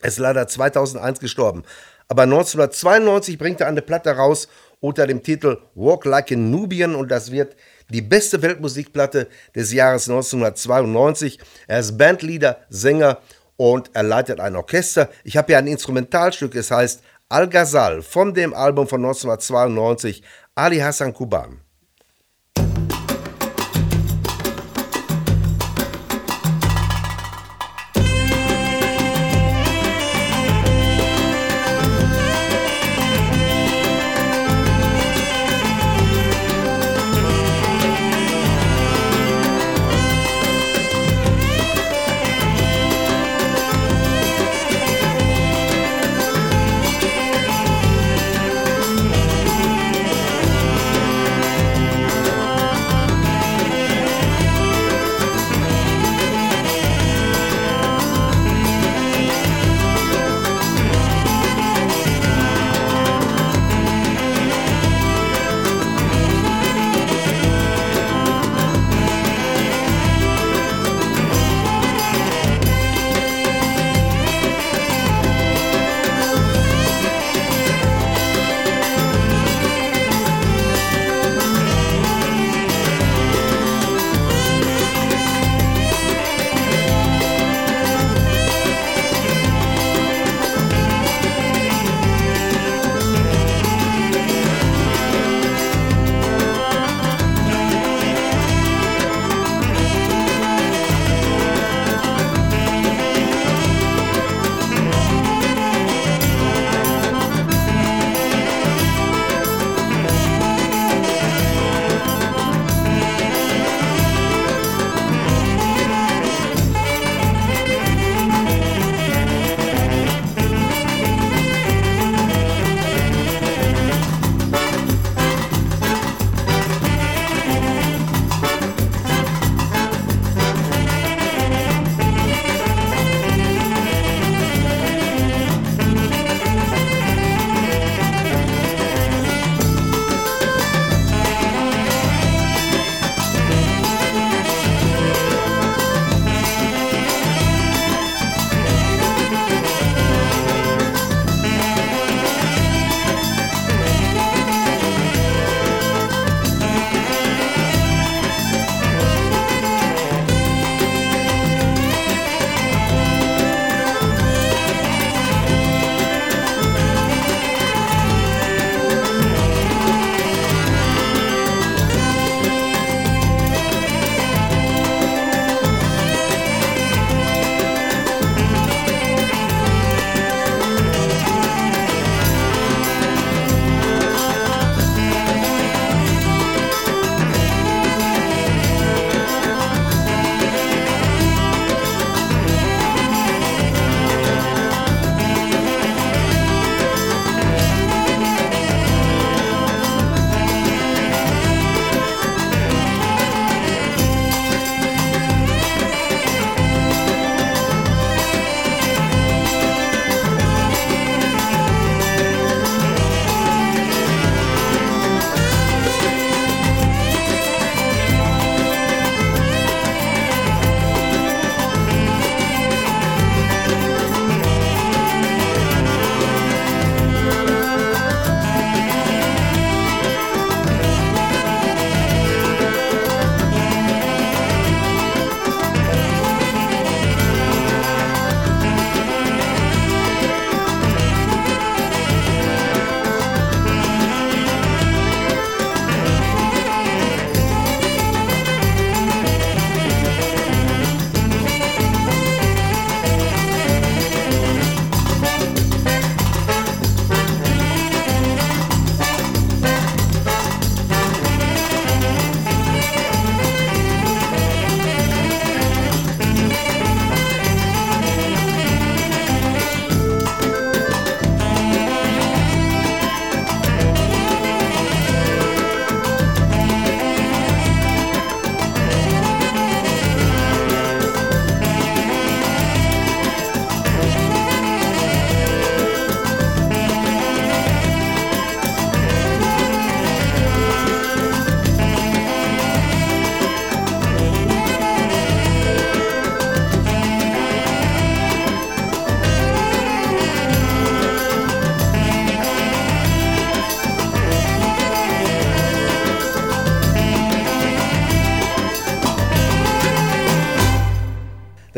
Er 0.00 0.08
ist 0.08 0.18
leider 0.18 0.46
2001 0.46 1.20
gestorben. 1.20 1.64
Aber 2.08 2.22
1992 2.22 3.38
bringt 3.38 3.60
er 3.60 3.66
eine 3.66 3.82
Platte 3.82 4.10
raus 4.10 4.48
unter 4.80 5.06
dem 5.06 5.22
Titel 5.22 5.58
Walk 5.74 6.04
Like 6.04 6.32
a 6.32 6.36
Nubian 6.36 6.94
und 6.94 7.10
das 7.10 7.30
wird 7.30 7.56
die 7.90 8.02
beste 8.02 8.40
Weltmusikplatte 8.42 9.28
des 9.54 9.72
Jahres 9.72 10.08
1992. 10.08 11.38
Er 11.66 11.80
ist 11.80 11.98
Bandleader, 11.98 12.58
Sänger 12.70 13.18
und 13.56 13.90
er 13.92 14.04
leitet 14.04 14.40
ein 14.40 14.56
Orchester. 14.56 15.10
Ich 15.24 15.36
habe 15.36 15.48
hier 15.48 15.58
ein 15.58 15.66
Instrumentalstück, 15.66 16.54
es 16.54 16.70
heißt 16.70 17.02
Al-Ghazal 17.28 18.02
von 18.02 18.32
dem 18.32 18.54
Album 18.54 18.88
von 18.88 19.00
1992 19.04 20.22
Ali 20.54 20.78
Hassan 20.78 21.12
Kuban. 21.12 21.60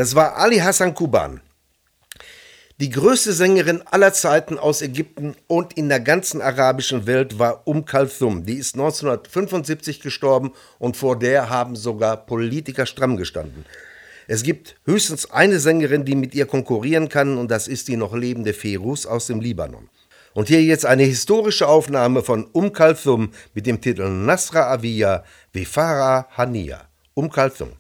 Das 0.01 0.15
war 0.15 0.39
Ali 0.39 0.57
Hassan 0.57 0.95
Kuban. 0.95 1.43
Die 2.81 2.89
größte 2.89 3.35
Sängerin 3.35 3.83
aller 3.85 4.15
Zeiten 4.15 4.59
aus 4.59 4.81
Ägypten 4.81 5.37
und 5.47 5.75
in 5.75 5.91
der 5.91 6.01
ganzen 6.01 6.41
arabischen 6.41 7.07
Welt 7.07 7.39
war 7.39 7.67
Um 7.67 7.85
Kalthum. 7.85 8.47
Die 8.47 8.55
ist 8.55 8.77
1975 8.77 10.01
gestorben 10.01 10.53
und 10.79 10.97
vor 10.97 11.19
der 11.19 11.51
haben 11.51 11.77
sogar 11.77 12.17
Politiker 12.17 12.87
stramm 12.87 13.19
gestanden. 13.19 13.67
Es 14.27 14.43
gibt 14.43 14.77
höchstens 14.87 15.31
eine 15.33 15.61
Sängerin, 15.61 16.07
die 16.07 16.15
mit 16.15 16.35
ihr 16.35 16.47
konkurrieren 16.47 17.11
kann 17.11 17.37
und 17.37 17.51
das 17.51 17.69
ist 17.69 17.89
die 17.89 17.99
noch 17.99 18.15
lebende 18.15 18.55
Ferus 18.55 19.05
aus 19.05 19.27
dem 19.27 19.43
Libanon. 19.43 19.91
Und 20.33 20.49
hier 20.49 20.63
jetzt 20.63 20.87
eine 20.87 21.03
historische 21.03 21.69
Aufnahme 21.69 22.23
von 22.23 22.49
Um 22.53 22.73
Kalthum 22.73 23.33
mit 23.53 23.67
dem 23.67 23.83
Titel 23.83 24.09
Nasra 24.09 24.73
Avia 24.73 25.25
Vifara 25.53 26.27
Hania. 26.39 26.89
Um 27.13 27.29
Kalthum. 27.29 27.80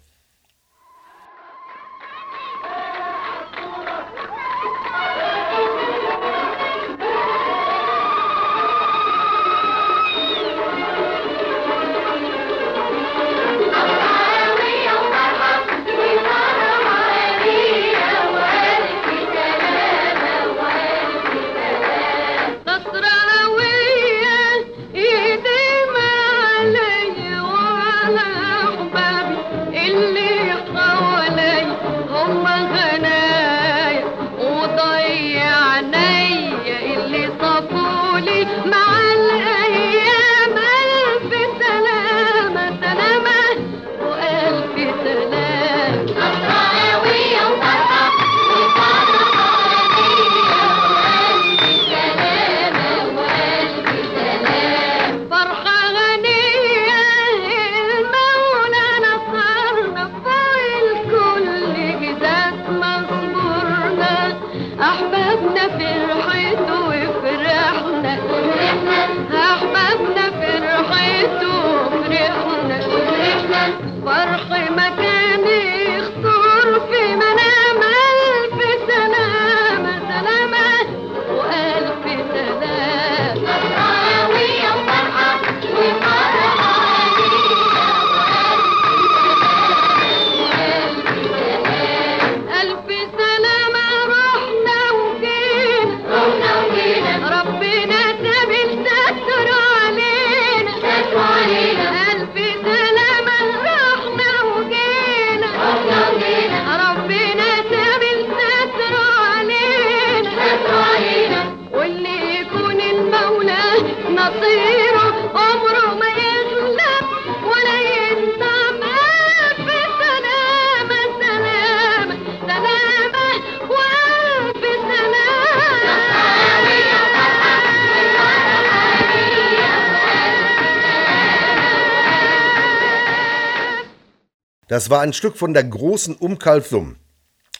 Das 134.81 134.89
war 134.89 135.03
ein 135.03 135.13
Stück 135.13 135.37
von 135.37 135.53
der 135.53 135.65
großen 135.65 136.15
Umkalthum. 136.15 136.97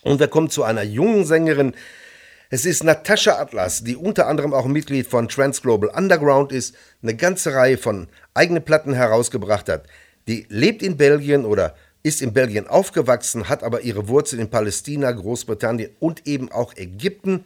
Und 0.01 0.19
wir 0.19 0.27
kommen 0.27 0.49
zu 0.49 0.63
einer 0.63 0.81
jungen 0.81 1.23
Sängerin. 1.23 1.75
Es 2.49 2.65
ist 2.65 2.83
Natascha 2.83 3.39
Atlas, 3.39 3.83
die 3.83 3.95
unter 3.95 4.25
anderem 4.25 4.55
auch 4.55 4.65
Mitglied 4.65 5.05
von 5.05 5.27
Trans 5.27 5.61
Global 5.61 5.91
Underground 5.91 6.51
ist, 6.51 6.73
eine 7.03 7.15
ganze 7.15 7.53
Reihe 7.53 7.77
von 7.77 8.07
eigenen 8.33 8.65
Platten 8.65 8.93
herausgebracht 8.93 9.69
hat. 9.69 9.85
Die 10.27 10.47
lebt 10.49 10.81
in 10.81 10.97
Belgien 10.97 11.45
oder 11.45 11.75
ist 12.01 12.23
in 12.23 12.33
Belgien 12.33 12.67
aufgewachsen, 12.67 13.47
hat 13.49 13.61
aber 13.61 13.81
ihre 13.81 14.07
Wurzeln 14.07 14.41
in 14.41 14.49
Palästina, 14.49 15.11
Großbritannien 15.11 15.91
und 15.99 16.25
eben 16.25 16.51
auch 16.51 16.75
Ägypten. 16.75 17.45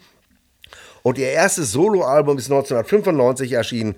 Und 1.03 1.17
ihr 1.17 1.31
erstes 1.31 1.73
Soloalbum 1.73 2.37
ist 2.37 2.49
1995 2.49 3.51
erschienen 3.51 3.95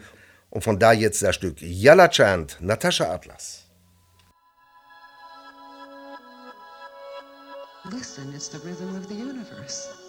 und 0.50 0.64
von 0.64 0.80
da 0.80 0.92
jetzt 0.92 1.22
das 1.22 1.36
Stück 1.36 1.62
Yalla 1.62 2.08
Chant, 2.08 2.58
Natascha 2.62 3.14
Atlas. 3.14 3.67
Listen, 7.92 8.34
it's 8.36 8.50
the 8.50 8.60
rhythm 8.68 8.96
of 8.96 9.08
the 9.08 9.16
universe. 9.16 10.08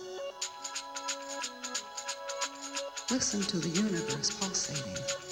Listen 3.11 3.41
to 3.43 3.59
the 3.59 3.69
universe 3.69 4.31
pulsating. 4.41 5.28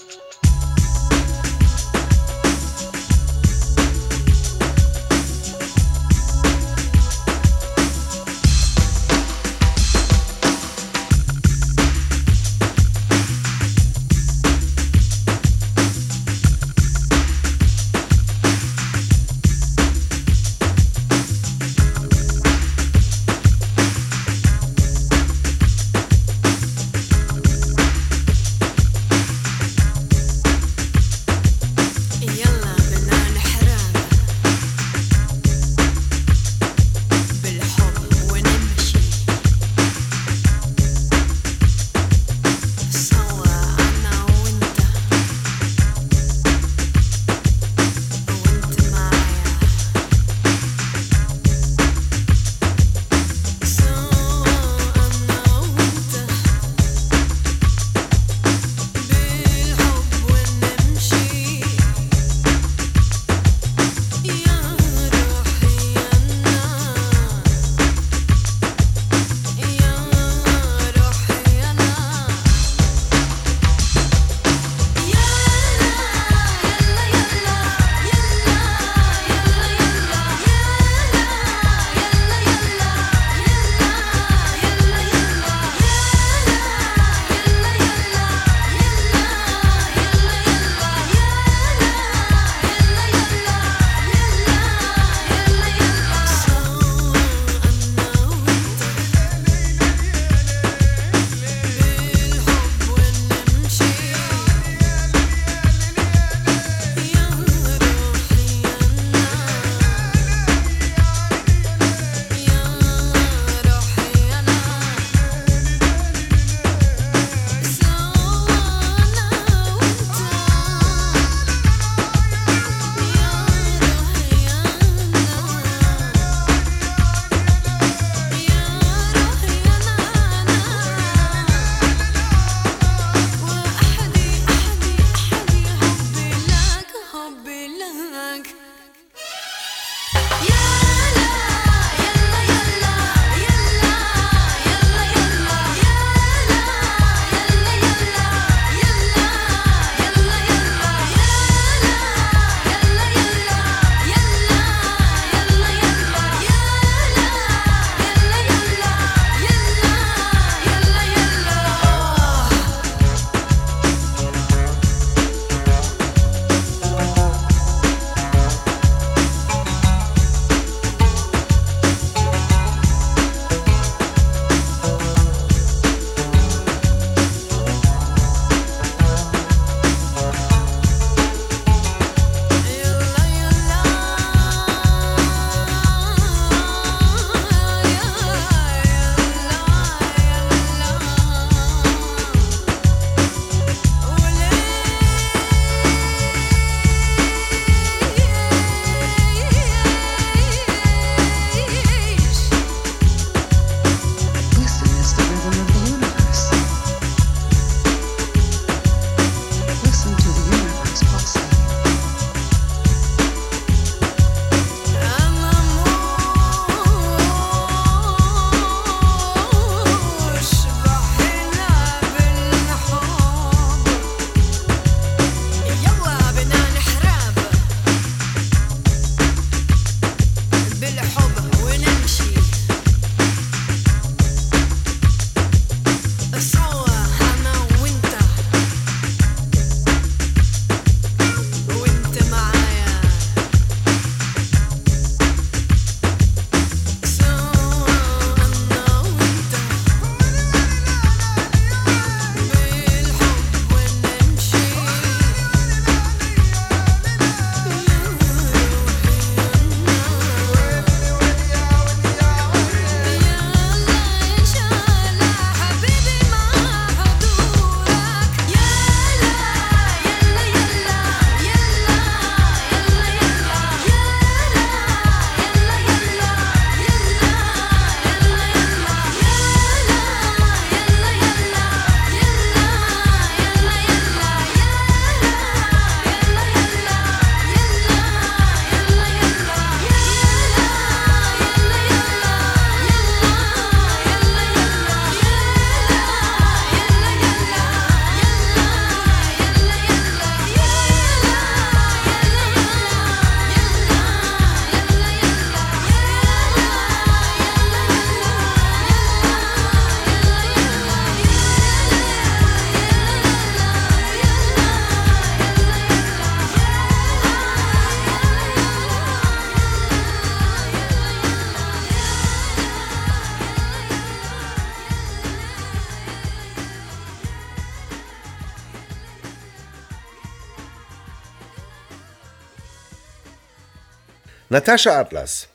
Natascha 334.48 335.00
Atlas. 335.00 335.48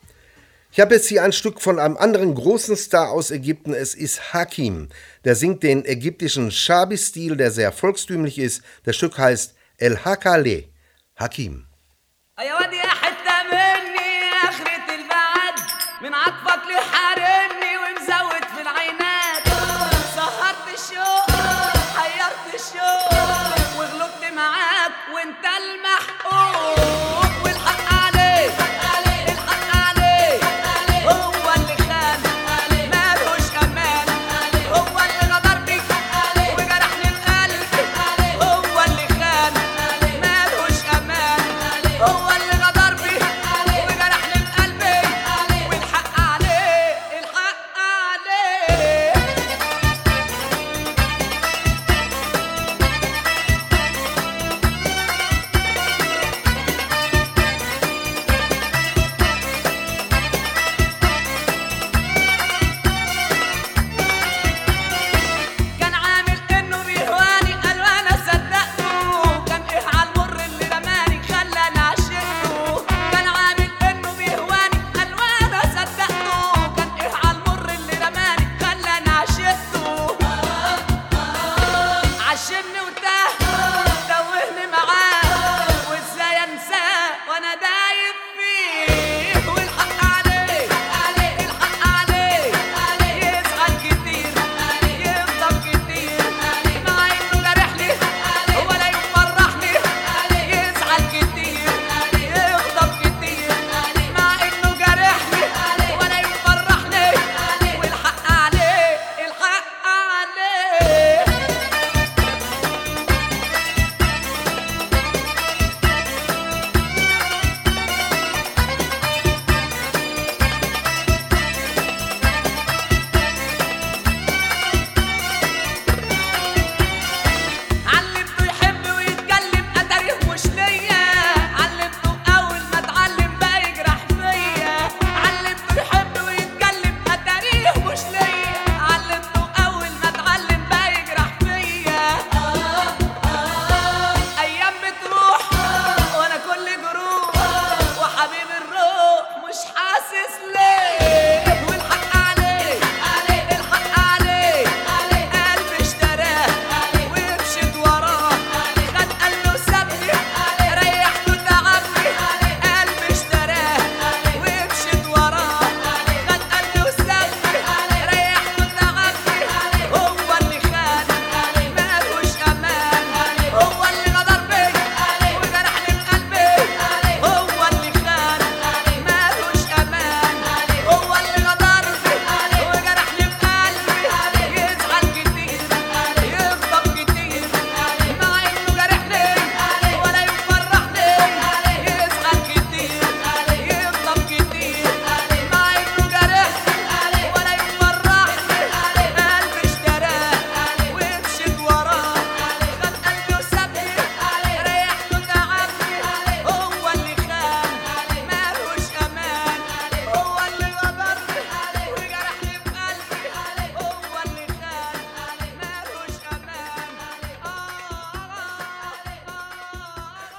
Ich 0.73 0.81
habe 0.81 0.95
jetzt 0.95 1.07
hier 1.07 1.23
ein 1.23 1.31
Stück 1.31 1.61
von 1.61 1.80
einem 1.80 1.95
anderen 1.95 2.35
großen 2.35 2.76
Star 2.76 3.11
aus 3.11 3.31
Ägypten. 3.31 3.73
Es 3.73 3.95
ist 3.95 4.34
Hakim. 4.34 4.89
Der 5.23 5.35
singt 5.35 5.63
den 5.63 5.85
ägyptischen 5.85 6.51
Shabi-Stil, 6.51 7.38
der 7.38 7.51
sehr 7.51 7.72
volkstümlich 7.72 8.38
ist. 8.38 8.63
Das 8.84 8.97
Stück 8.97 9.18
heißt 9.18 9.55
El 9.77 10.03
Hakale. 10.03 10.65
Hakim. 11.15 11.68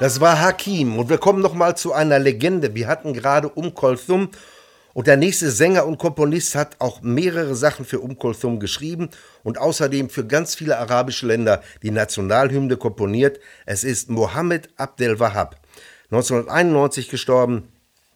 Das 0.02 0.20
war 0.20 0.40
Hakim. 0.40 0.98
Und 0.98 1.10
wir 1.10 1.18
kommen 1.18 1.40
nochmal 1.40 1.76
zu 1.76 1.92
einer 1.92 2.18
Legende. 2.18 2.74
Wir 2.74 2.88
hatten 2.88 3.12
gerade 3.12 3.48
Um 3.48 3.72
Kulthum. 3.72 4.30
Und 4.94 5.06
der 5.06 5.16
nächste 5.16 5.48
Sänger 5.52 5.86
und 5.86 5.98
Komponist 5.98 6.56
hat 6.56 6.74
auch 6.80 7.02
mehrere 7.02 7.54
Sachen 7.54 7.84
für 7.84 8.00
Um 8.00 8.18
Kulthum 8.18 8.58
geschrieben 8.58 9.10
und 9.44 9.58
außerdem 9.58 10.10
für 10.10 10.26
ganz 10.26 10.56
viele 10.56 10.76
arabische 10.78 11.28
Länder 11.28 11.62
die 11.84 11.92
Nationalhymne 11.92 12.78
komponiert. 12.78 13.38
Es 13.64 13.84
ist 13.84 14.10
Mohammed 14.10 14.70
Abdel 14.76 15.20
Wahab. 15.20 15.60
1991 16.10 17.08
gestorben. 17.08 17.68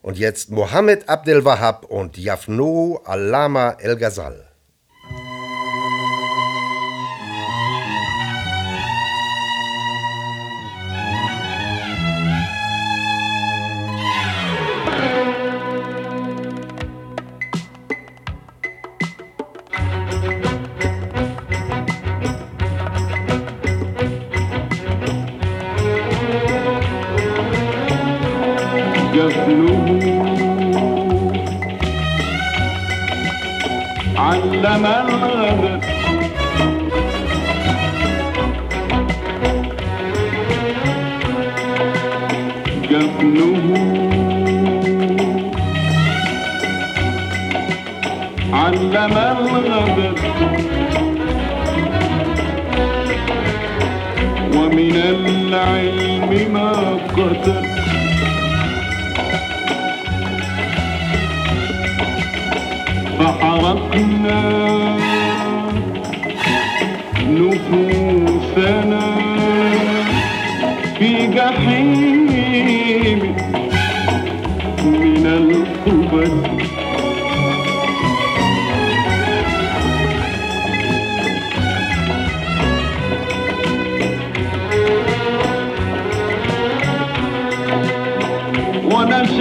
Und 0.02 0.18
jetzt 0.18 0.50
Mohammed 0.50 1.08
Abdel 1.08 1.44
Wahab 1.44 1.84
und 1.84 2.18
Jafno 2.18 3.00
Allama 3.04 3.76
El 3.78 3.94
Ghazal. 3.94 4.45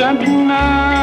caminhar. 0.06 0.95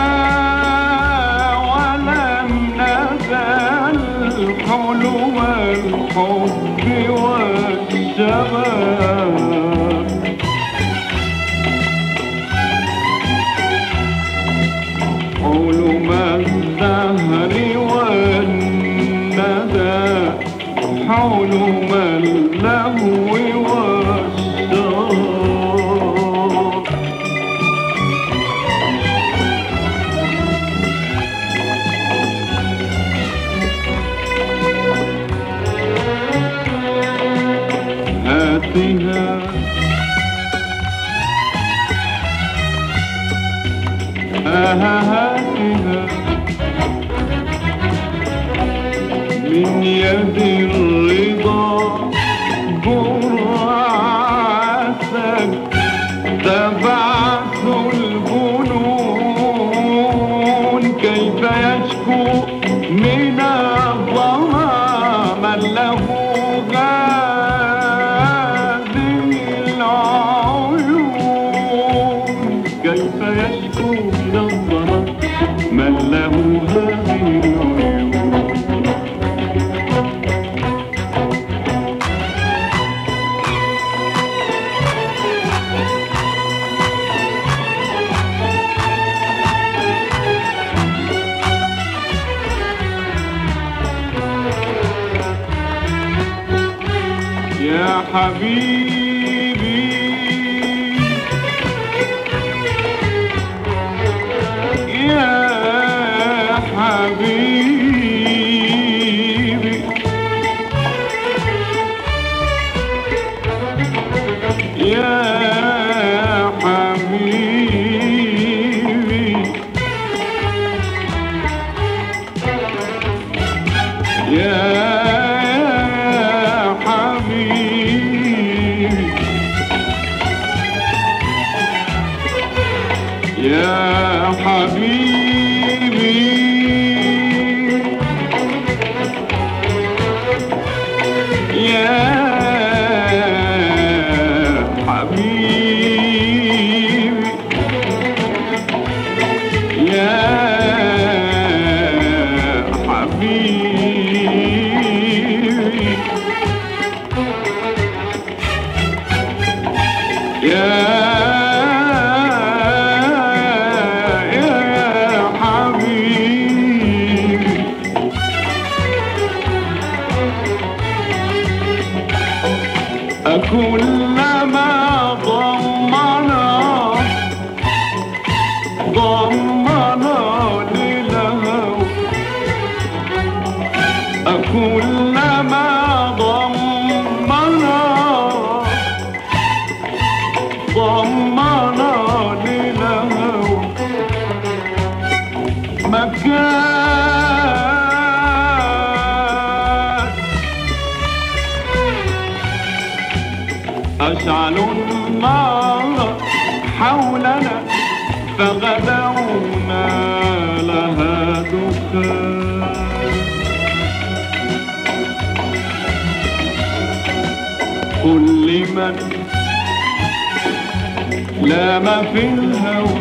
نام 221.53 221.87
في 222.12 222.20
الهوى. 222.20 223.01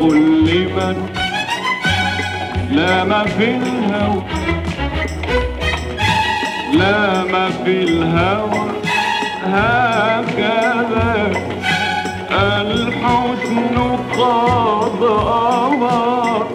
قل 0.00 0.18
لمن؟ 0.46 0.96
نام 2.70 3.24
في 3.24 3.44
الهوى. 3.44 4.22
نام 6.78 7.32
في 7.64 7.74
الهوى. 7.82 8.68
هكذا 9.44 11.32
الحسن 12.32 13.76
قد 14.18 15.02
أمر 15.72 16.46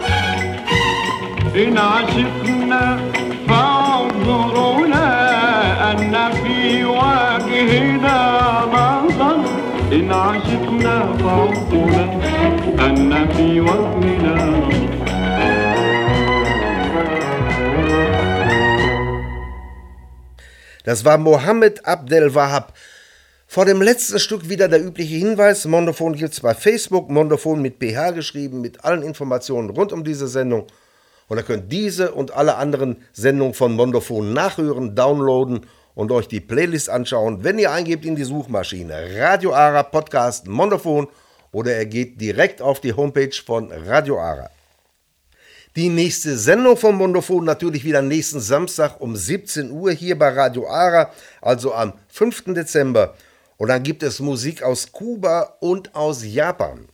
إن 1.55 1.77
عشق 1.77 2.42
يعلمون 11.91 12.79
أن 12.79 13.27
في 13.33 13.59
وهننا 13.61 14.53
Das 20.85 21.05
war 21.05 21.17
Mohammed 21.17 21.85
Abdel 21.85 22.35
Wahab. 22.35 22.73
Vor 23.47 23.63
dem 23.63 23.81
letzten 23.81 24.19
Stück 24.19 24.49
wieder 24.49 24.67
der 24.67 24.83
übliche 24.83 25.15
Hinweis. 25.15 25.63
Mondophon 25.63 26.13
gibt's 26.13 26.41
bei 26.41 26.53
Facebook. 26.53 27.09
Mondophon 27.09 27.61
mit 27.61 27.79
PH 27.79 28.11
geschrieben, 28.11 28.59
mit 28.59 28.83
allen 28.83 29.01
Informationen 29.01 29.69
rund 29.69 29.93
um 29.93 30.03
diese 30.03 30.27
Sendung. 30.27 30.67
Und 31.29 31.37
ihr 31.37 31.43
könnt 31.43 31.71
diese 31.71 32.11
und 32.11 32.35
alle 32.35 32.57
anderen 32.57 32.97
Sendungen 33.13 33.53
von 33.53 33.75
Mondophon 33.75 34.33
nachhören, 34.33 34.93
downloaden 34.93 35.61
und 35.95 36.11
euch 36.11 36.27
die 36.27 36.41
Playlist 36.41 36.89
anschauen, 36.89 37.45
wenn 37.45 37.59
ihr 37.59 37.71
eingebt 37.71 38.03
in 38.03 38.17
die 38.17 38.25
Suchmaschine 38.25 39.07
Radio 39.15 39.53
Ara 39.53 39.83
Podcast 39.83 40.47
Mondophon 40.47 41.07
oder 41.53 41.77
ihr 41.77 41.85
geht 41.85 42.19
direkt 42.19 42.61
auf 42.61 42.81
die 42.81 42.91
Homepage 42.91 43.31
von 43.45 43.71
Radio 43.71 44.19
Ara. 44.19 44.49
Die 45.75 45.89
nächste 45.89 46.37
Sendung 46.37 46.77
von 46.77 46.95
Mondophon 46.95 47.45
natürlich 47.45 47.83
wieder 47.83 48.01
nächsten 48.01 48.41
Samstag 48.41 48.99
um 48.99 49.15
17 49.15 49.71
Uhr 49.71 49.91
hier 49.91 50.19
bei 50.19 50.29
Radio 50.29 50.67
Ara, 50.67 51.11
also 51.41 51.73
am 51.73 51.93
5. 52.09 52.53
Dezember. 52.53 53.15
Und 53.57 53.69
dann 53.69 53.81
gibt 53.81 54.03
es 54.03 54.19
Musik 54.19 54.61
aus 54.61 54.91
Kuba 54.91 55.57
und 55.61 55.95
aus 55.95 56.23
Japan. 56.25 56.89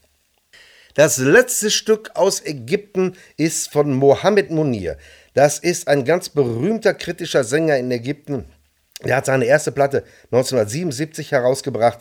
Das 0.94 1.18
letzte 1.18 1.70
Stück 1.70 2.10
aus 2.14 2.44
Ägypten 2.44 3.16
ist 3.36 3.70
von 3.70 3.92
Mohammed 3.94 4.50
Munir. 4.50 4.96
Das 5.34 5.58
ist 5.58 5.88
ein 5.88 6.04
ganz 6.04 6.28
berühmter 6.28 6.94
kritischer 6.94 7.44
Sänger 7.44 7.76
in 7.76 7.90
Ägypten. 7.90 8.46
Er 9.00 9.16
hat 9.16 9.26
seine 9.26 9.46
erste 9.46 9.72
Platte 9.72 10.04
1977 10.32 11.32
herausgebracht 11.32 12.00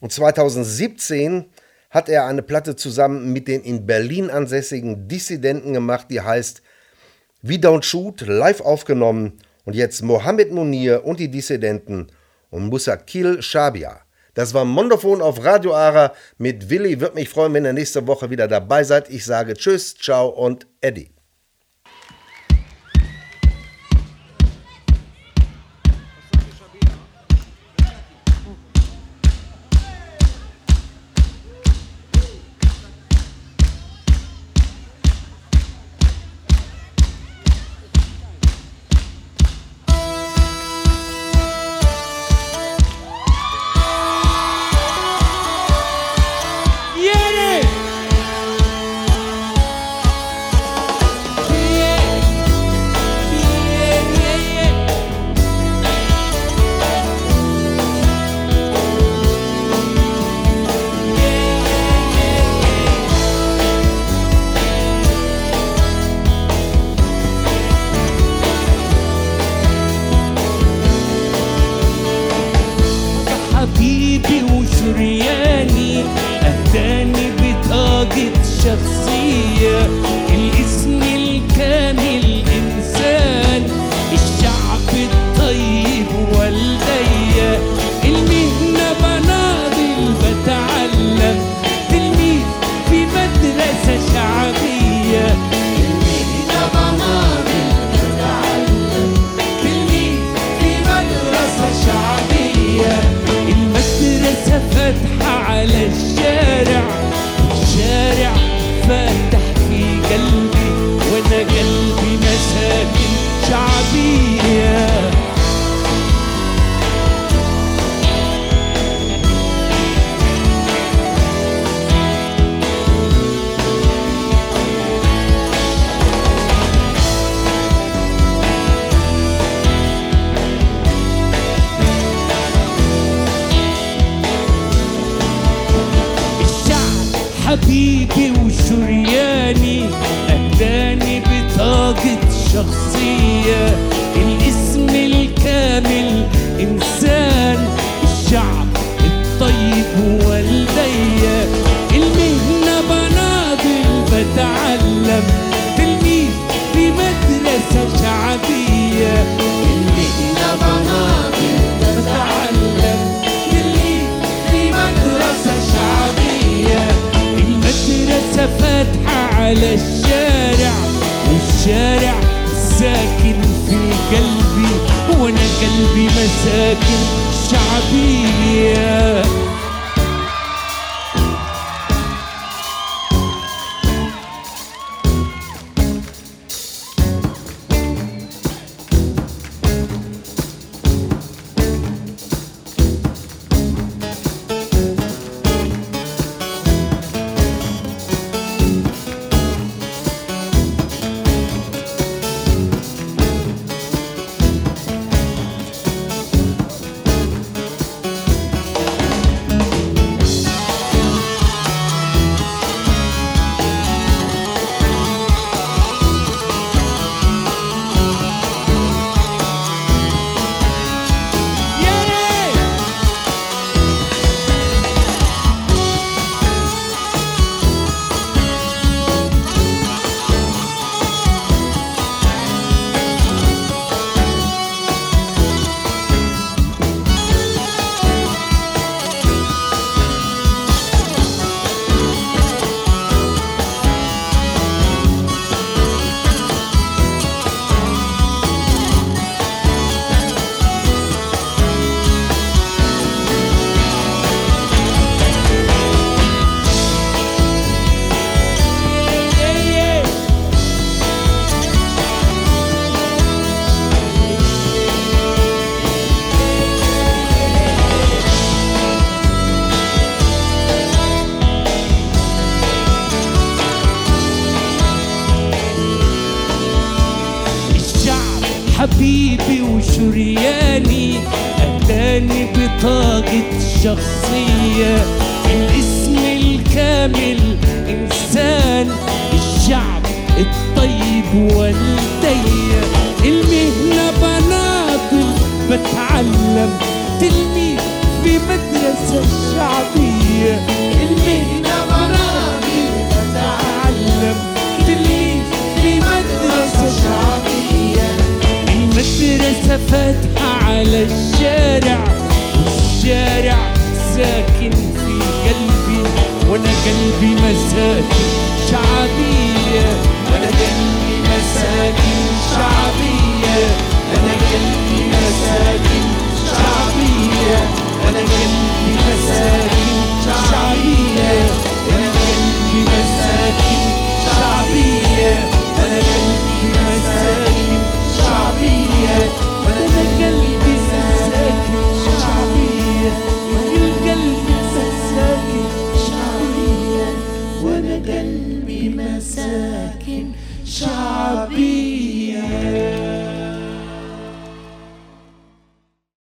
und 0.00 0.12
2017 0.12 1.46
hat 1.90 2.08
er 2.08 2.26
eine 2.26 2.42
Platte 2.42 2.76
zusammen 2.76 3.32
mit 3.32 3.48
den 3.48 3.62
in 3.62 3.84
Berlin 3.84 4.30
ansässigen 4.30 5.08
Dissidenten 5.08 5.72
gemacht, 5.72 6.06
die 6.10 6.20
heißt 6.20 6.62
We 7.42 7.54
Don't 7.54 7.82
Shoot, 7.82 8.22
live 8.22 8.60
aufgenommen 8.60 9.38
und 9.64 9.74
jetzt 9.74 10.02
Mohammed 10.02 10.52
Munir 10.52 11.04
und 11.04 11.20
die 11.20 11.30
Dissidenten 11.30 12.06
und 12.50 12.68
Musakil 12.68 13.42
Shabia. 13.42 14.00
Das 14.34 14.54
war 14.54 14.64
Mondophon 14.64 15.20
auf 15.20 15.44
Radio 15.44 15.74
Ara 15.74 16.14
mit 16.38 16.70
Willi. 16.70 17.00
Würde 17.00 17.16
mich 17.16 17.28
freuen, 17.28 17.52
wenn 17.54 17.64
ihr 17.64 17.72
nächste 17.72 18.06
Woche 18.06 18.30
wieder 18.30 18.46
dabei 18.46 18.84
seid. 18.84 19.10
Ich 19.10 19.24
sage 19.24 19.54
Tschüss, 19.54 19.96
Ciao 19.96 20.28
und 20.28 20.66
Eddie. 20.80 21.10